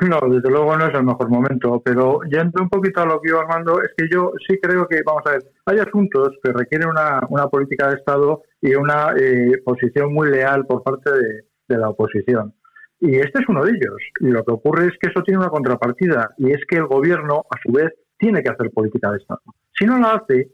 [0.00, 3.30] No, desde luego no es el mejor momento, pero yendo un poquito a lo que
[3.30, 6.88] iba Armando, es que yo sí creo que, vamos a ver, hay asuntos que requieren
[6.88, 11.88] una, una política de Estado y una eh, posición muy leal por parte de la
[11.88, 12.54] oposición.
[13.00, 13.96] Y este es uno de ellos.
[14.20, 17.44] Y lo que ocurre es que eso tiene una contrapartida y es que el gobierno,
[17.50, 19.40] a su vez, tiene que hacer política de Estado.
[19.78, 20.50] Si no la hace,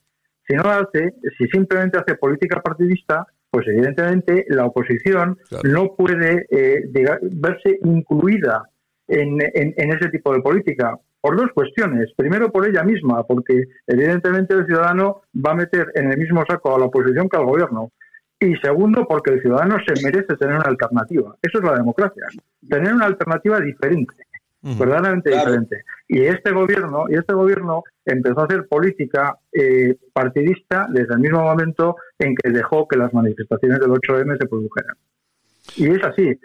[0.46, 6.46] si no la hace, si simplemente hace política partidista, pues evidentemente la oposición no puede
[6.50, 6.82] eh,
[7.32, 8.68] verse incluida
[9.08, 12.10] en, en, ese tipo de política por dos cuestiones.
[12.16, 16.74] Primero, por ella misma, porque evidentemente el ciudadano va a meter en el mismo saco
[16.74, 17.92] a la oposición que al gobierno.
[18.40, 21.36] Y segundo, porque el ciudadano se merece tener una alternativa.
[21.42, 22.24] Eso es la democracia.
[22.68, 24.14] Tener una alternativa diferente,
[24.62, 25.84] verdaderamente diferente.
[26.08, 31.40] Y este gobierno, y este gobierno empezó a hacer política eh, partidista desde el mismo
[31.40, 34.96] momento en que dejó que las manifestaciones del 8M se produjeran.
[35.76, 36.38] Y es así.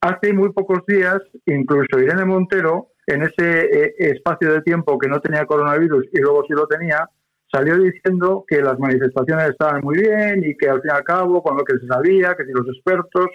[0.00, 5.20] hace muy pocos días, incluso Irene Montero, en ese eh, espacio de tiempo que no
[5.20, 7.08] tenía coronavirus y luego sí lo tenía,
[7.50, 11.42] salió diciendo que las manifestaciones estaban muy bien y que al fin y al cabo,
[11.42, 13.26] con lo que se sabía, que si los expertos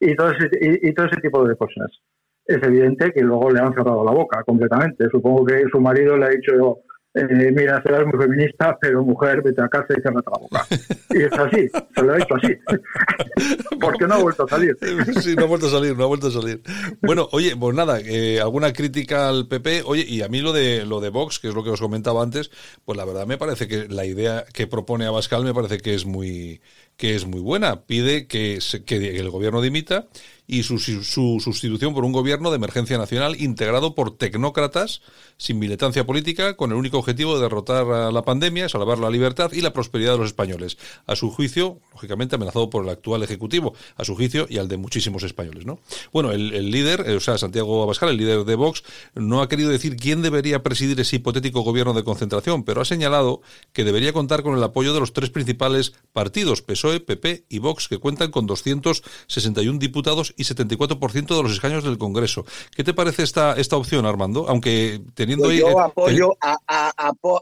[0.00, 1.90] y todo ese, y todo ese tipo de cosas.
[2.46, 5.08] Es evidente que luego le han cerrado la boca completamente.
[5.10, 6.80] Supongo que su marido le ha dicho
[7.18, 10.66] eh, mira, serás muy feminista, pero mujer, vete a casa y cierra la boca.
[11.08, 12.54] Y es así, se lo ha hecho así.
[13.80, 14.76] Porque no ha vuelto a salir.
[15.22, 16.60] Sí, no ha vuelto a salir, no ha vuelto a salir.
[17.00, 19.84] Bueno, oye, pues nada, eh, alguna crítica al PP.
[19.86, 22.22] Oye, y a mí lo de lo de Vox, que es lo que os comentaba
[22.22, 22.50] antes,
[22.84, 26.04] pues la verdad me parece que la idea que propone Abascal me parece que es
[26.04, 26.60] muy
[26.98, 27.86] que es muy buena.
[27.86, 30.06] Pide que, que el gobierno dimita
[30.46, 35.02] y su, su, sustitución por un gobierno de emergencia nacional integrado por tecnócratas
[35.38, 39.52] sin militancia política con el único objetivo de derrotar a la pandemia, salvar la libertad
[39.52, 40.78] y la prosperidad de los españoles.
[41.06, 44.76] A su juicio, lógicamente amenazado por el actual Ejecutivo, a su juicio y al de
[44.76, 45.66] muchísimos españoles.
[45.66, 45.80] ¿no?
[46.12, 49.70] Bueno, el, líder, eh, o sea, Santiago Abascal, el líder de Vox, no ha querido
[49.70, 53.40] decir quién debería presidir ese hipotético gobierno de concentración, pero ha señalado
[53.72, 57.88] que debería contar con el apoyo de los tres principales partidos, PSOE, PP y Vox,
[57.88, 62.44] que cuentan con 261 diputados y 74% de los escaños del Congreso.
[62.74, 64.46] ¿Qué te parece esta, esta opción, Armando?
[64.48, 66.36] Aunque teniendo pues Yo apoyo,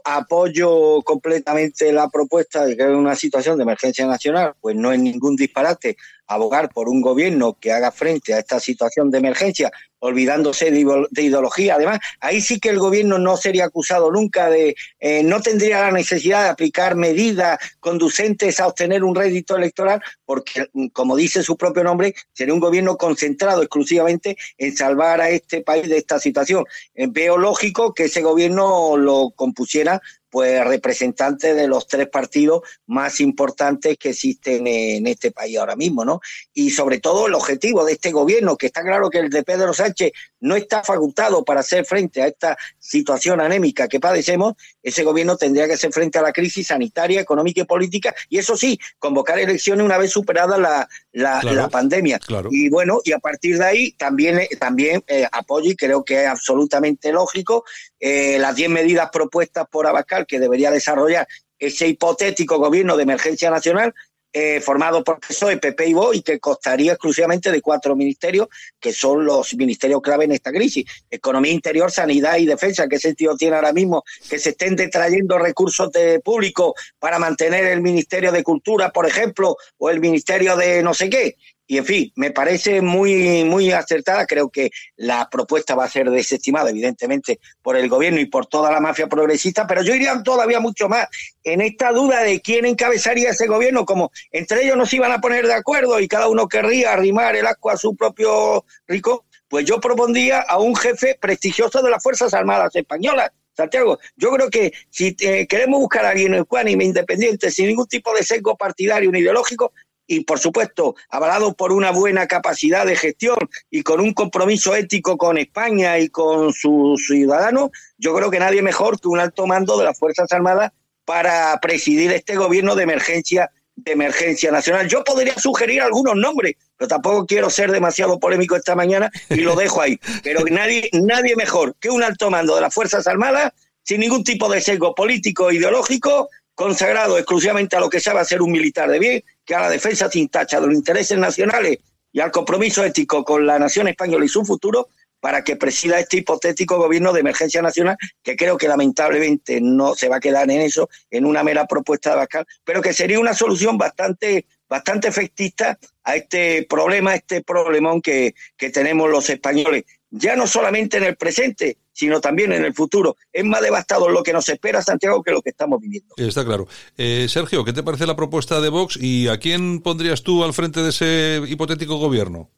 [0.03, 4.99] apoyo completamente la propuesta de que hay una situación de emergencia nacional, pues no es
[4.99, 10.71] ningún disparate abogar por un gobierno que haga frente a esta situación de emergencia, olvidándose
[10.71, 11.75] de, ideología.
[11.75, 15.91] Además, ahí sí que el gobierno no sería acusado nunca de, eh, no tendría la
[15.91, 21.83] necesidad de aplicar medidas conducentes a obtener un rédito electoral, porque, como dice su propio
[21.83, 26.65] nombre, sería un gobierno concentrado exclusivamente en salvar a este país de esta situación.
[26.93, 30.01] Eh, veo lógico que ese gobierno lo compusiera
[30.35, 36.03] pues representantes de los tres partidos más importantes que existen en este país ahora mismo,
[36.03, 36.19] ¿no?
[36.53, 39.73] Y sobre todo el objetivo de este gobierno, que está claro que el de Pedro
[39.73, 45.35] Sánchez no está facultado para hacer frente a esta situación anémica que padecemos, ese gobierno
[45.35, 49.39] tendría que hacer frente a la crisis sanitaria, económica y política, y eso sí, convocar
[49.39, 52.19] elecciones una vez superada la, la, pandemia.
[52.51, 56.27] Y bueno, y a partir de ahí también, también eh, apoyo y creo que es
[56.27, 57.65] absolutamente lógico
[57.99, 63.49] eh, las 10 medidas propuestas por Abascal que debería desarrollar ese hipotético gobierno de emergencia
[63.49, 63.95] nacional
[64.37, 68.91] eh, formado por PSOE, PP y VOX y que costaría exclusivamente de cuatro ministerios que
[68.91, 70.83] son los ministerios clave en esta crisis.
[71.09, 72.89] Economía interior, sanidad y defensa.
[72.89, 77.79] ¿Qué sentido tiene ahora mismo que se estén detrayendo recursos de público para mantener el
[77.79, 81.37] Ministerio de Cultura, por ejemplo, o el Ministerio de no sé qué?
[81.67, 84.25] Y en fin, me parece muy, muy acertada.
[84.27, 88.71] Creo que la propuesta va a ser desestimada, evidentemente, por el gobierno y por toda
[88.71, 91.07] la mafia progresista, pero yo iría todavía mucho más
[91.43, 95.47] en esta duda de quién encabezaría ese gobierno, como entre ellos nos iban a poner
[95.47, 99.79] de acuerdo y cada uno querría arrimar el asco a su propio rico, pues yo
[99.79, 103.31] propondría a un jefe prestigioso de las Fuerzas Armadas Españolas.
[103.55, 108.13] Santiago, yo creo que si eh, queremos buscar a alguien ecuánime, independiente, sin ningún tipo
[108.13, 109.71] de sesgo partidario ni ideológico,
[110.07, 113.37] y por supuesto avalado por una buena capacidad de gestión
[113.69, 118.61] y con un compromiso ético con España y con sus ciudadanos, yo creo que nadie
[118.61, 120.71] mejor que un alto mando de las Fuerzas Armadas
[121.05, 124.87] para presidir este gobierno de emergencia de emergencia nacional.
[124.87, 129.55] Yo podría sugerir algunos nombres, pero tampoco quiero ser demasiado polémico esta mañana y lo
[129.55, 129.99] dejo ahí.
[130.23, 133.51] Pero nadie, nadie mejor que un alto mando de las Fuerzas Armadas,
[133.83, 138.41] sin ningún tipo de sesgo político e ideológico, consagrado exclusivamente a lo que sabe hacer
[138.41, 141.79] un militar de bien, que a la defensa sin tacha de los intereses nacionales
[142.11, 144.87] y al compromiso ético con la nación española y su futuro,
[145.19, 150.07] para que presida este hipotético gobierno de emergencia nacional, que creo que lamentablemente no se
[150.07, 153.33] va a quedar en eso, en una mera propuesta de Bascal, pero que sería una
[153.33, 159.85] solución bastante, bastante efectista a este problema, a este problemón que, que tenemos los españoles,
[160.11, 163.15] ya no solamente en el presente, sino también en el futuro.
[163.31, 166.13] Es más devastador lo que nos espera, Santiago, que lo que estamos viviendo.
[166.17, 166.67] Está claro.
[166.97, 170.53] Eh, Sergio, ¿qué te parece la propuesta de Vox y a quién pondrías tú al
[170.53, 172.49] frente de ese hipotético gobierno?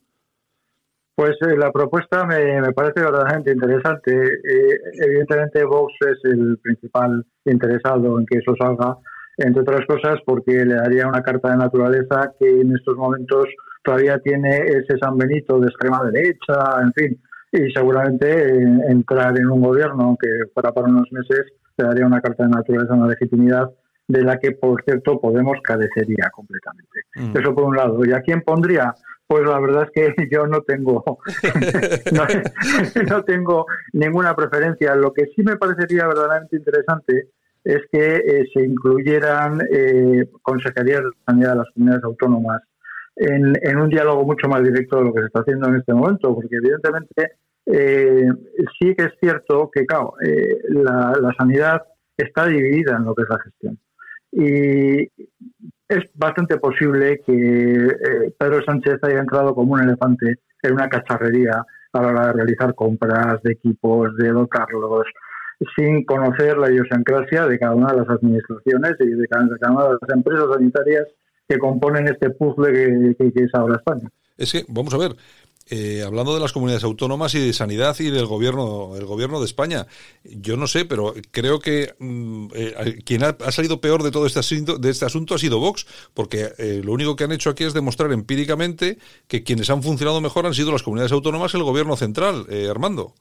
[1.13, 4.12] Pues eh, la propuesta me, parece verdaderamente interesante.
[4.12, 8.97] Eh, evidentemente Vox es el principal interesado en que eso salga,
[9.38, 13.45] entre otras cosas porque le daría una carta de naturaleza que en estos momentos
[13.84, 19.62] todavía tiene ese San Benito de extrema derecha, en fin, y seguramente entrar en un
[19.62, 21.45] gobierno, aunque fuera para unos meses,
[21.77, 23.69] le daría una carta de naturaleza, una legitimidad
[24.08, 27.02] de la que, por cierto, Podemos carecería completamente.
[27.15, 27.37] Mm.
[27.37, 28.06] Eso por un lado.
[28.06, 28.93] ¿Y a quién pondría?
[29.27, 31.04] Pues la verdad es que yo no tengo
[33.10, 34.95] no, tengo ninguna preferencia.
[34.95, 37.29] Lo que sí me parecería verdaderamente interesante
[37.63, 42.62] es que eh, se incluyeran eh, consejerías de sanidad de las comunidades autónomas
[43.17, 46.33] en, un diálogo mucho más directo de lo que se está haciendo en este momento,
[46.35, 48.27] porque evidentemente eh,
[48.79, 51.83] sí que es cierto que, claro, eh, la, sanidad
[52.15, 53.79] está dividida en lo que es la gestión.
[54.31, 55.01] Y
[55.89, 61.65] es bastante posible que eh, Pedro Sánchez haya entrado como un elefante en una cacharrería
[61.93, 65.05] a la hora de realizar compras de equipos, de dotarlos,
[65.75, 69.97] sin conocer la idiosincrasia de cada una de las administraciones y de cada, una de
[70.01, 71.07] las empresas sanitarias
[71.48, 74.10] que componen este puzzle que, es ahora España.
[74.37, 75.15] Es que, vamos a ver,
[75.69, 79.45] eh, hablando de las comunidades autónomas y de sanidad y del gobierno, el gobierno de
[79.45, 79.87] España,
[80.23, 84.39] yo no sé, pero creo que mm, eh, quien ha, salido peor de todo este
[84.39, 87.65] asunto, de este asunto ha sido Vox, porque eh, lo único que han hecho aquí
[87.65, 91.63] es demostrar empíricamente que quienes han funcionado mejor han sido las comunidades autónomas y el
[91.63, 93.13] gobierno central, Armando.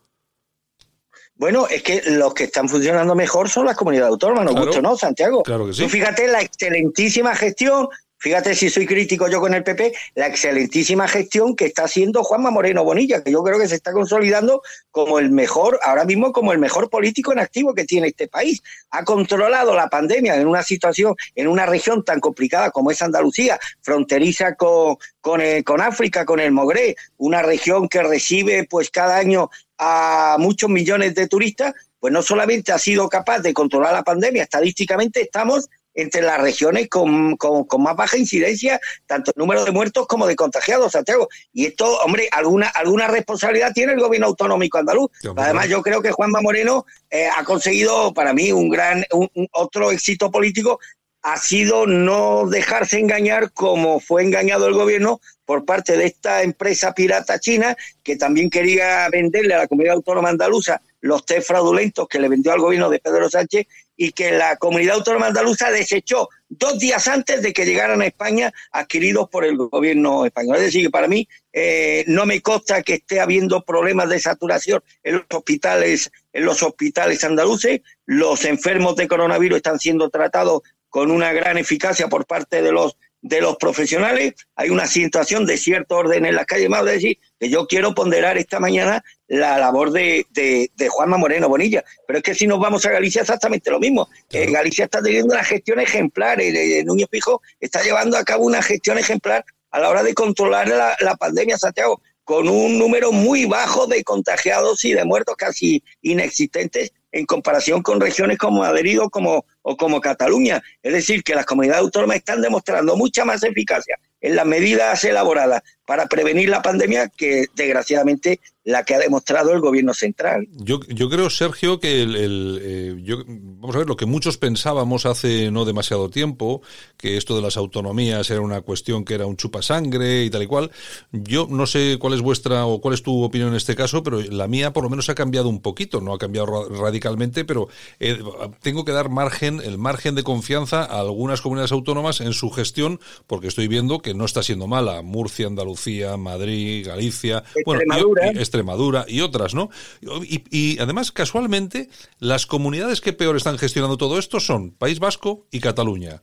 [1.35, 4.97] Bueno, es que los que están funcionando mejor son las comunidades autónomas, no mucho, ¿no,
[4.97, 5.43] Santiago?
[5.43, 5.87] Claro que sí.
[5.87, 7.89] fíjate la excelentísima gestión
[8.19, 12.51] Fíjate si soy crítico yo con el PP, la excelentísima gestión que está haciendo Juanma
[12.51, 16.53] Moreno Bonilla, que yo creo que se está consolidando como el mejor, ahora mismo como
[16.53, 18.62] el mejor político en activo que tiene este país.
[18.91, 23.61] Ha controlado la pandemia en una situación, en una región tan complicada como es Andalucía,
[23.83, 29.51] fronteriza con, con, con África, con el Mogré, una región que recibe pues cada año
[29.77, 34.45] a muchos millones de turistas, pues no solamente ha sido capaz de controlar la pandemia,
[34.45, 37.36] estadísticamente estamos entre las regiones con,
[37.78, 41.28] más baja incidencia, tanto el número de muertos como de contagiados, Santiago.
[41.53, 45.11] Y esto, hombre, alguna, alguna responsabilidad tiene el gobierno autonómico andaluz.
[45.36, 49.05] Además, yo creo que Juanma Moreno eh, ha conseguido para mí un gran,
[49.53, 50.78] otro éxito político
[51.26, 56.94] ha sido no dejarse engañar como fue engañado el gobierno por parte de esta empresa
[56.94, 62.20] pirata china que también quería venderle a la comunidad autónoma andaluza los test fraudulentos que
[62.20, 63.66] le vendió al gobierno de Pedro Sánchez
[63.97, 68.53] y que la comunidad autónoma andaluza desechó dos días antes de que llegaran a España
[68.70, 70.57] adquiridos por el gobierno español.
[70.57, 74.82] Es decir, que para mí eh, no me consta que esté habiendo problemas de saturación
[75.03, 77.80] en los hospitales, en los hospitales andaluces.
[78.05, 82.97] Los enfermos de coronavirus están siendo tratados con una gran eficacia por parte de los
[83.22, 87.18] de los profesionales, hay una situación de cierto orden en las calles, más de decir
[87.39, 92.22] que yo quiero ponderar esta mañana la labor de, de, Juanma Moreno Bonilla, pero es
[92.22, 96.41] que si nos vamos a Galicia exactamente lo mismo, Galicia está teniendo una gestión ejemplar,
[96.41, 100.68] el, Núñez Pijo está llevando a cabo una gestión ejemplar a la hora de controlar
[100.68, 105.82] la, la pandemia, Santiago, con un número muy bajo de contagiados y de muertos casi
[106.03, 110.62] inexistentes en comparación con regiones como Madrid o como, o como Cataluña.
[110.82, 115.62] Es decir, que las comunidades autónomas están demostrando mucha más eficacia en las medidas elaboradas
[115.87, 120.49] para prevenir la pandemia que desgraciadamente la que ha demostrado el gobierno central.
[120.51, 123.24] Yo, yo creo, Sergio, que el, eh,
[123.61, 126.62] vamos a ver, lo que muchos pensábamos hace no demasiado tiempo,
[126.97, 130.49] que esto de las autonomías era una cuestión que era un chupasangre y tal y
[130.49, 130.72] cual,
[131.12, 134.20] yo no sé cuál es vuestra o cuál es tu opinión en este caso, pero
[134.20, 137.68] la mía por lo menos ha cambiado un poquito, no ha cambiado radicalmente, pero
[138.01, 138.18] eh,
[138.62, 142.99] tengo que dar margen, el margen de confianza a algunas comunidades autónomas en su gestión,
[143.29, 145.03] porque estoy viendo que no está siendo mala.
[145.03, 148.23] Murcia, Andalucía, Madrid, Galicia, Extremadura.
[148.25, 149.71] Bueno, Extremadura y otras, ¿no?
[150.01, 151.89] Y, además, casualmente,
[152.19, 156.23] las comunidades que peor están gestionando todo esto son País Vasco y Cataluña.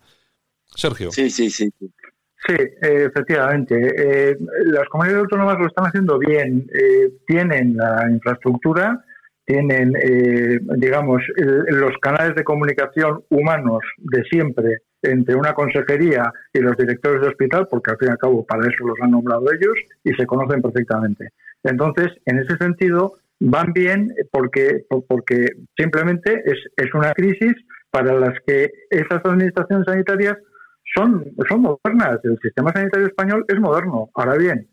[0.75, 1.11] Sergio.
[1.11, 1.71] Sí, sí, sí.
[2.45, 3.75] Sí, efectivamente.
[3.75, 6.67] Eh, las comunidades autónomas lo están haciendo bien.
[6.73, 9.01] Eh, tienen la infraestructura,
[9.45, 16.75] tienen, eh, digamos, los canales de comunicación humanos de siempre entre una consejería y los
[16.77, 19.77] directores de hospital, porque al fin y al cabo para eso los han nombrado ellos
[20.03, 21.29] y se conocen perfectamente.
[21.63, 25.47] Entonces, en ese sentido, van bien porque, porque
[25.77, 27.53] simplemente es, es una crisis
[27.91, 30.37] para las que esas administraciones sanitarias
[30.95, 32.19] son, son modernas.
[32.23, 34.09] El sistema sanitario español es moderno.
[34.15, 34.67] Ahora bien,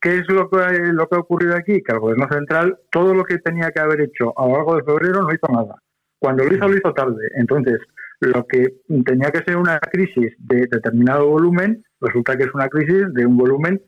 [0.00, 0.56] ¿qué es lo que,
[0.92, 1.82] lo que ha ocurrido aquí?
[1.82, 4.84] Que el gobierno central, todo lo que tenía que haber hecho a lo largo de
[4.84, 5.76] febrero no hizo nada.
[6.18, 7.28] Cuando lo hizo, lo hizo tarde.
[7.34, 7.80] Entonces,
[8.20, 13.12] lo que tenía que ser una crisis de determinado volumen, resulta que es una crisis
[13.12, 13.80] de un volumen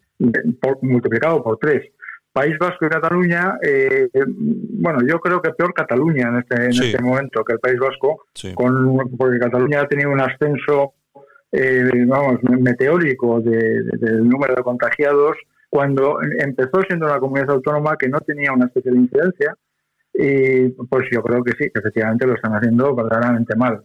[0.82, 1.82] multiplicado por tres.
[2.32, 7.02] País Vasco y Cataluña, eh, bueno, yo creo que peor Cataluña en este, en este
[7.02, 8.24] momento que el País Vasco,
[8.54, 10.94] con, porque Cataluña ha tenido un ascenso,
[11.52, 15.36] eh, vamos, meteórico del número de contagiados,
[15.68, 19.54] cuando empezó siendo una comunidad autónoma que no tenía una especial incidencia,
[20.14, 23.82] y pues yo creo que sí, que efectivamente lo están haciendo verdaderamente mal.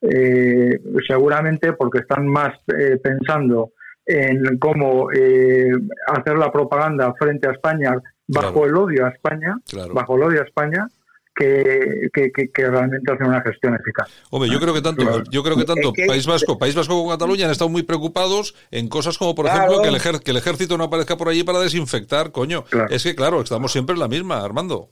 [0.00, 3.72] Eh, seguramente porque están más eh, pensando
[4.06, 5.72] en cómo eh,
[6.06, 7.94] hacer la propaganda frente a España
[8.26, 9.58] bajo el odio a España,
[9.92, 10.86] bajo el odio a España,
[11.34, 14.08] que, que, realmente hacen una gestión eficaz.
[14.30, 17.46] Hombre, yo creo que tanto, yo creo que tanto País Vasco, País Vasco como Cataluña
[17.46, 20.84] han estado muy preocupados en cosas como, por ejemplo, que el, que el ejército no
[20.84, 22.64] aparezca por allí para desinfectar, coño.
[22.90, 24.90] Es que, claro, estamos siempre en la misma, Armando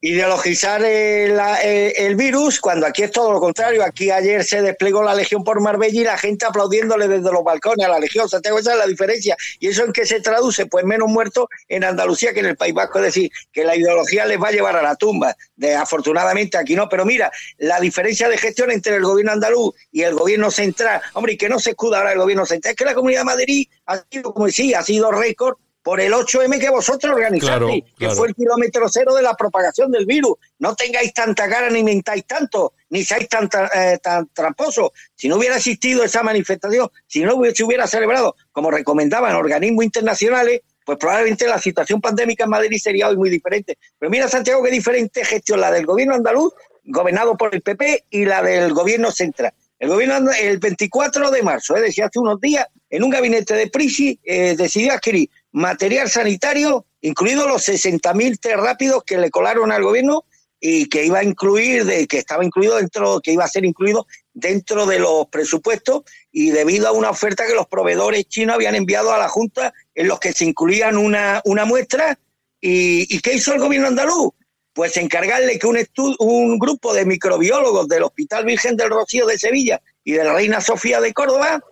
[0.00, 3.84] ideologizar el, virus, cuando aquí es todo lo contrario.
[3.84, 7.86] Aquí ayer se desplegó la Legión por Marbella y la gente aplaudiéndole desde los balcones
[7.86, 8.28] a la Legión.
[8.28, 9.36] Santiago, esa es la diferencia.
[9.58, 10.66] ¿Y eso en qué se traduce?
[10.66, 12.98] Pues menos muertos en Andalucía que en el País Vasco.
[12.98, 15.34] Es decir, que la ideología les va a llevar a la tumba.
[15.56, 16.88] De, afortunadamente aquí no.
[16.88, 21.32] Pero mira, la diferencia de gestión entre el gobierno andaluz y el gobierno central, hombre,
[21.32, 24.02] y que no se escuda ahora el gobierno central, es que la Comunidad de ha
[24.10, 25.56] sido, como decía, ha sido récord
[25.86, 30.04] por el 8M que vosotros organizasteis, que fue el kilómetro cero de la propagación del
[30.04, 30.32] virus.
[30.58, 34.90] No tengáis tanta cara ni mentáis tanto, ni seáis tan, eh, tan tramposos.
[35.14, 40.62] Si no hubiera existido esa manifestación, si no se hubiera celebrado, como recomendaban organismos internacionales,
[40.84, 43.78] pues probablemente la situación pandémica en Madrid sería hoy muy diferente.
[43.96, 48.24] Pero mira, Santiago, qué diferente gestión la del gobierno andaluz, gobernado por el PP, y
[48.24, 49.52] la del gobierno central.
[49.78, 53.68] El gobierno, el 24 de marzo, es decir, hace unos días, en un gabinete de
[53.68, 59.82] Prisi, eh, decidió adquirir material sanitario, incluidos los 60.000 test rápidos que le colaron al
[59.82, 60.26] gobierno
[60.60, 64.06] y que iba a incluir, de, que estaba incluido dentro, que iba a ser incluido
[64.34, 69.14] dentro de los presupuestos y debido a una oferta que los proveedores chinos habían enviado
[69.14, 72.18] a la Junta en los que se incluían una, una muestra.
[72.60, 74.34] ¿Y, qué hizo el gobierno andaluz?
[74.74, 75.78] Pues encargarle que un,
[76.18, 80.60] un grupo de microbiólogos del Hospital Virgen del Rocío de Sevilla y de la Reina
[80.60, 81.64] Sofía de Córdoba,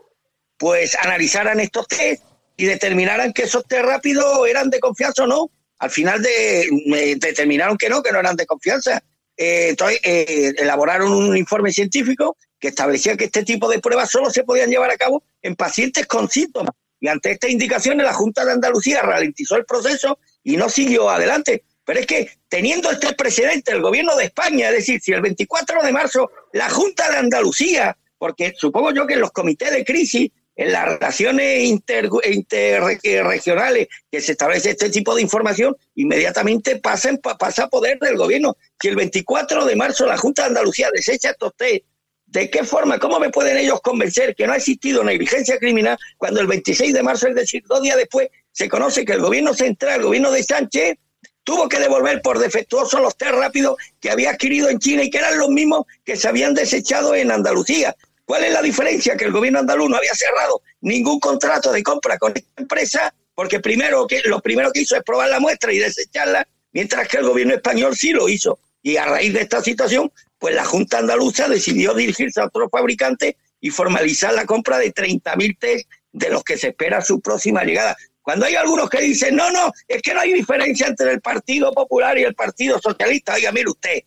[0.56, 2.22] pues analizaran estos test
[2.56, 5.50] y determinaran que esos test rápidos eran de confianza o no.
[5.78, 9.02] Al final de, determinaron que no, que no eran de confianza.
[9.36, 14.30] Eh, entonces, eh, elaboraron un informe científico que establecía que este tipo de pruebas solo
[14.30, 16.74] se podían llevar a cabo en pacientes con síntomas.
[17.00, 21.64] Y ante estas indicaciones, la Junta de Andalucía ralentizó el proceso y no siguió adelante.
[21.84, 25.82] Pero es que teniendo este precedente el gobierno de España, es decir, si el 24
[25.82, 30.30] de marzo la Junta de Andalucía, porque supongo yo que en los comités de crisis
[30.56, 37.68] en las relaciones interregionales que se establece este tipo de información, inmediatamente pasa, pasa a
[37.68, 38.56] poder del gobierno.
[38.80, 41.84] Si el 24 de marzo la Junta de Andalucía desecha estos test,
[42.26, 46.40] ¿de qué forma, cómo me pueden ellos convencer que no ha existido negligencia criminal cuando
[46.40, 50.00] el 26 de marzo, es decir, dos días después, se conoce que el gobierno central,
[50.00, 50.96] el gobierno de Sánchez,
[51.42, 55.18] tuvo que devolver por defectuoso los test rápidos que había adquirido en China y que
[55.18, 57.94] eran los mismos que se habían desechado en Andalucía.
[58.24, 59.16] ¿Cuál es la diferencia?
[59.16, 63.60] Que el gobierno andaluz no había cerrado ningún contrato de compra con esta empresa, porque
[63.60, 67.24] primero que, lo primero que hizo es probar la muestra y desecharla, mientras que el
[67.24, 68.58] gobierno español sí lo hizo.
[68.82, 73.36] Y a raíz de esta situación, pues la Junta Andaluza decidió dirigirse a otro fabricante
[73.60, 77.96] y formalizar la compra de 30.000 test de los que se espera su próxima llegada.
[78.22, 81.72] Cuando hay algunos que dicen, no, no, es que no hay diferencia entre el Partido
[81.72, 84.02] Popular y el Partido Socialista, oiga, mire usted,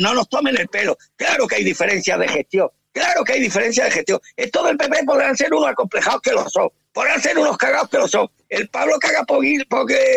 [0.00, 0.96] no nos tomen el pelo.
[1.14, 4.20] Claro que hay diferencias de gestión, Claro que hay diferencia de gestión.
[4.36, 7.98] Esto del PP podrán ser unos acomplejados que lo son, podrán ser unos cagados que
[7.98, 8.30] lo son.
[8.48, 9.64] El Pablo que haga porque,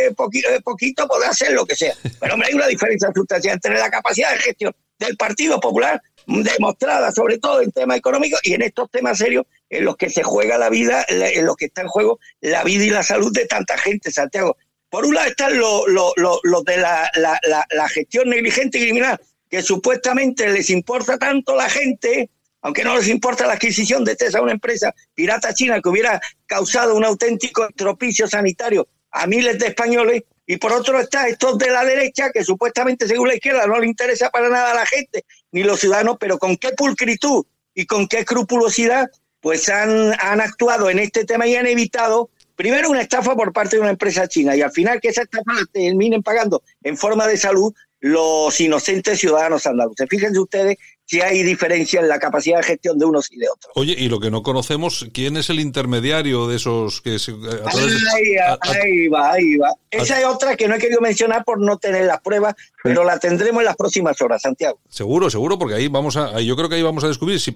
[0.05, 1.95] eh, poquito podrá hacer lo que sea.
[2.19, 7.11] Pero hombre, hay una diferencia sustancial entre la capacidad de gestión del Partido Popular, demostrada
[7.11, 10.59] sobre todo en temas económicos y en estos temas serios en los que se juega
[10.59, 13.75] la vida, en los que está en juego la vida y la salud de tanta
[13.79, 14.55] gente, Santiago.
[14.91, 19.19] Por un lado están los de la, la gestión negligente y criminal,
[19.49, 22.29] que supuestamente les importa tanto la gente
[22.61, 26.19] aunque no les importa la adquisición de TES a una empresa pirata china que hubiera
[26.45, 31.69] causado un auténtico estropicio sanitario a miles de españoles, y por otro está estos de
[31.69, 35.25] la derecha, que supuestamente según la izquierda no le interesa para nada a la gente,
[35.51, 39.07] ni los ciudadanos, pero con qué pulcritud y con qué escrupulosidad,
[39.41, 43.75] pues han, han actuado en este tema y han evitado primero una estafa por parte
[43.75, 44.55] de una empresa china.
[44.55, 49.65] Y al final que esa estafa terminen pagando en forma de salud los inocentes ciudadanos
[49.65, 50.07] andaluces.
[50.09, 50.77] Fíjense ustedes
[51.07, 53.71] si hay diferencia en la capacidad de gestión de unos y de otros.
[53.75, 59.07] Oye, y lo que no conocemos, ¿quién es el intermediario de esos que se, ahí,
[59.07, 59.69] va, ahí va.
[59.89, 63.19] Esa es otra que no he querido mencionar por no tener las pruebas, pero la
[63.19, 64.79] tendremos en las próximas horas, Santiago.
[64.89, 67.53] Seguro, seguro, porque ahí vamos a, yo creo que ahí vamos a descubrir, si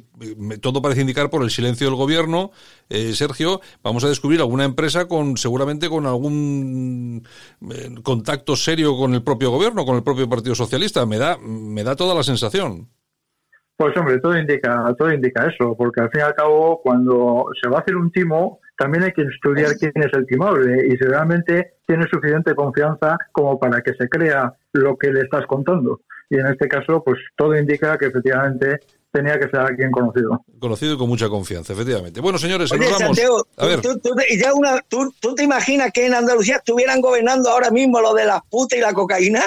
[0.62, 2.52] todo parece indicar por el silencio del gobierno,
[2.90, 7.28] eh, Sergio, vamos a descubrir alguna empresa con seguramente con algún
[7.70, 11.06] eh, contacto serio con el propio gobierno, con el propio Partido Socialista.
[11.06, 12.90] Me da, me da toda la sensación.
[13.82, 17.68] Pues hombre, todo indica, todo indica eso, porque al fin y al cabo, cuando se
[17.68, 21.04] va a hacer un timo, también hay que estudiar quién es el timable y si
[21.04, 26.02] realmente tiene suficiente confianza como para que se crea lo que le estás contando.
[26.30, 30.46] Y en este caso, pues todo indica que efectivamente tenía que ser alguien conocido.
[30.60, 32.22] Conocido y con mucha confianza, efectivamente.
[32.22, 33.20] Bueno, señores, nos vamos.
[33.58, 33.82] a ver.
[33.82, 38.82] ¿tú, te imaginas que en Andalucía estuvieran gobernando ahora mismo lo de las putas y
[38.84, 39.42] la cocaína?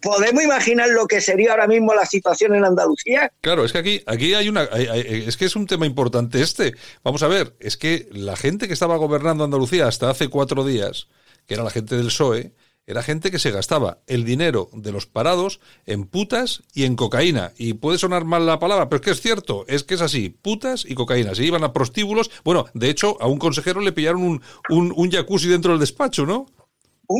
[0.00, 3.32] ¿Podemos imaginar lo que sería ahora mismo la situación en Andalucía?
[3.40, 4.64] Claro, es que aquí, aquí hay una.
[4.64, 6.74] es que es un tema importante este.
[7.02, 11.08] Vamos a ver, es que la gente que estaba gobernando Andalucía hasta hace cuatro días,
[11.46, 12.52] que era la gente del PSOE,
[12.86, 17.52] era gente que se gastaba el dinero de los parados en putas y en cocaína.
[17.56, 20.30] Y puede sonar mal la palabra, pero es que es cierto, es que es así,
[20.30, 21.34] putas y cocaína.
[21.34, 22.30] Se iban a prostíbulos.
[22.44, 26.46] Bueno, de hecho, a un consejero le pillaron un, un, jacuzzi dentro del despacho, ¿no?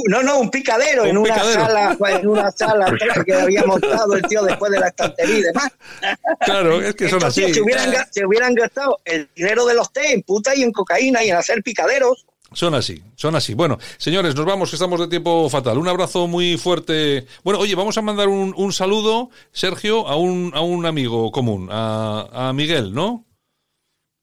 [0.08, 2.86] no, no, un picadero, en, Una sala, en una sala
[3.26, 5.68] que había montado el tío después de la estantería y demás.
[6.40, 7.52] Claro, es que son así.
[7.52, 11.22] Se hubieran, se hubieran gastado el dinero de los té en putas y en cocaína
[11.22, 12.26] y en hacer picaderos.
[12.54, 13.54] Son así, son así.
[13.54, 15.78] Bueno, señores, nos vamos, que estamos de tiempo fatal.
[15.78, 17.26] Un abrazo muy fuerte.
[17.44, 21.68] Bueno, oye, vamos a mandar un, un saludo, Sergio, a un, a un amigo común,
[21.70, 23.24] a, a Miguel, ¿no?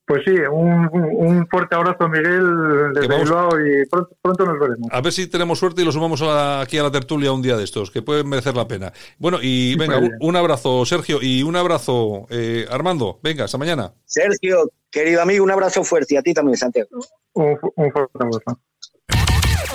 [0.09, 4.87] Pues sí, un, un fuerte abrazo, Miguel, desde Bilbao y pronto, nos veremos.
[4.89, 7.63] A ver si tenemos suerte y lo sumamos aquí a la tertulia un día de
[7.63, 8.91] estos, que pueden merecer la pena.
[9.19, 13.19] Bueno, y venga, un, abrazo, Sergio, y un abrazo, eh, Armando.
[13.21, 13.93] Venga, hasta mañana.
[14.05, 16.89] Sergio, querido amigo, un abrazo fuerte y a ti también, Santiago.
[17.33, 18.59] Un, un fuerte abrazo.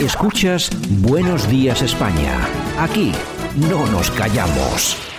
[0.01, 0.69] Escuchas
[1.01, 2.49] Buenos Días España.
[2.81, 3.13] Aquí
[3.71, 5.14] no nos callamos.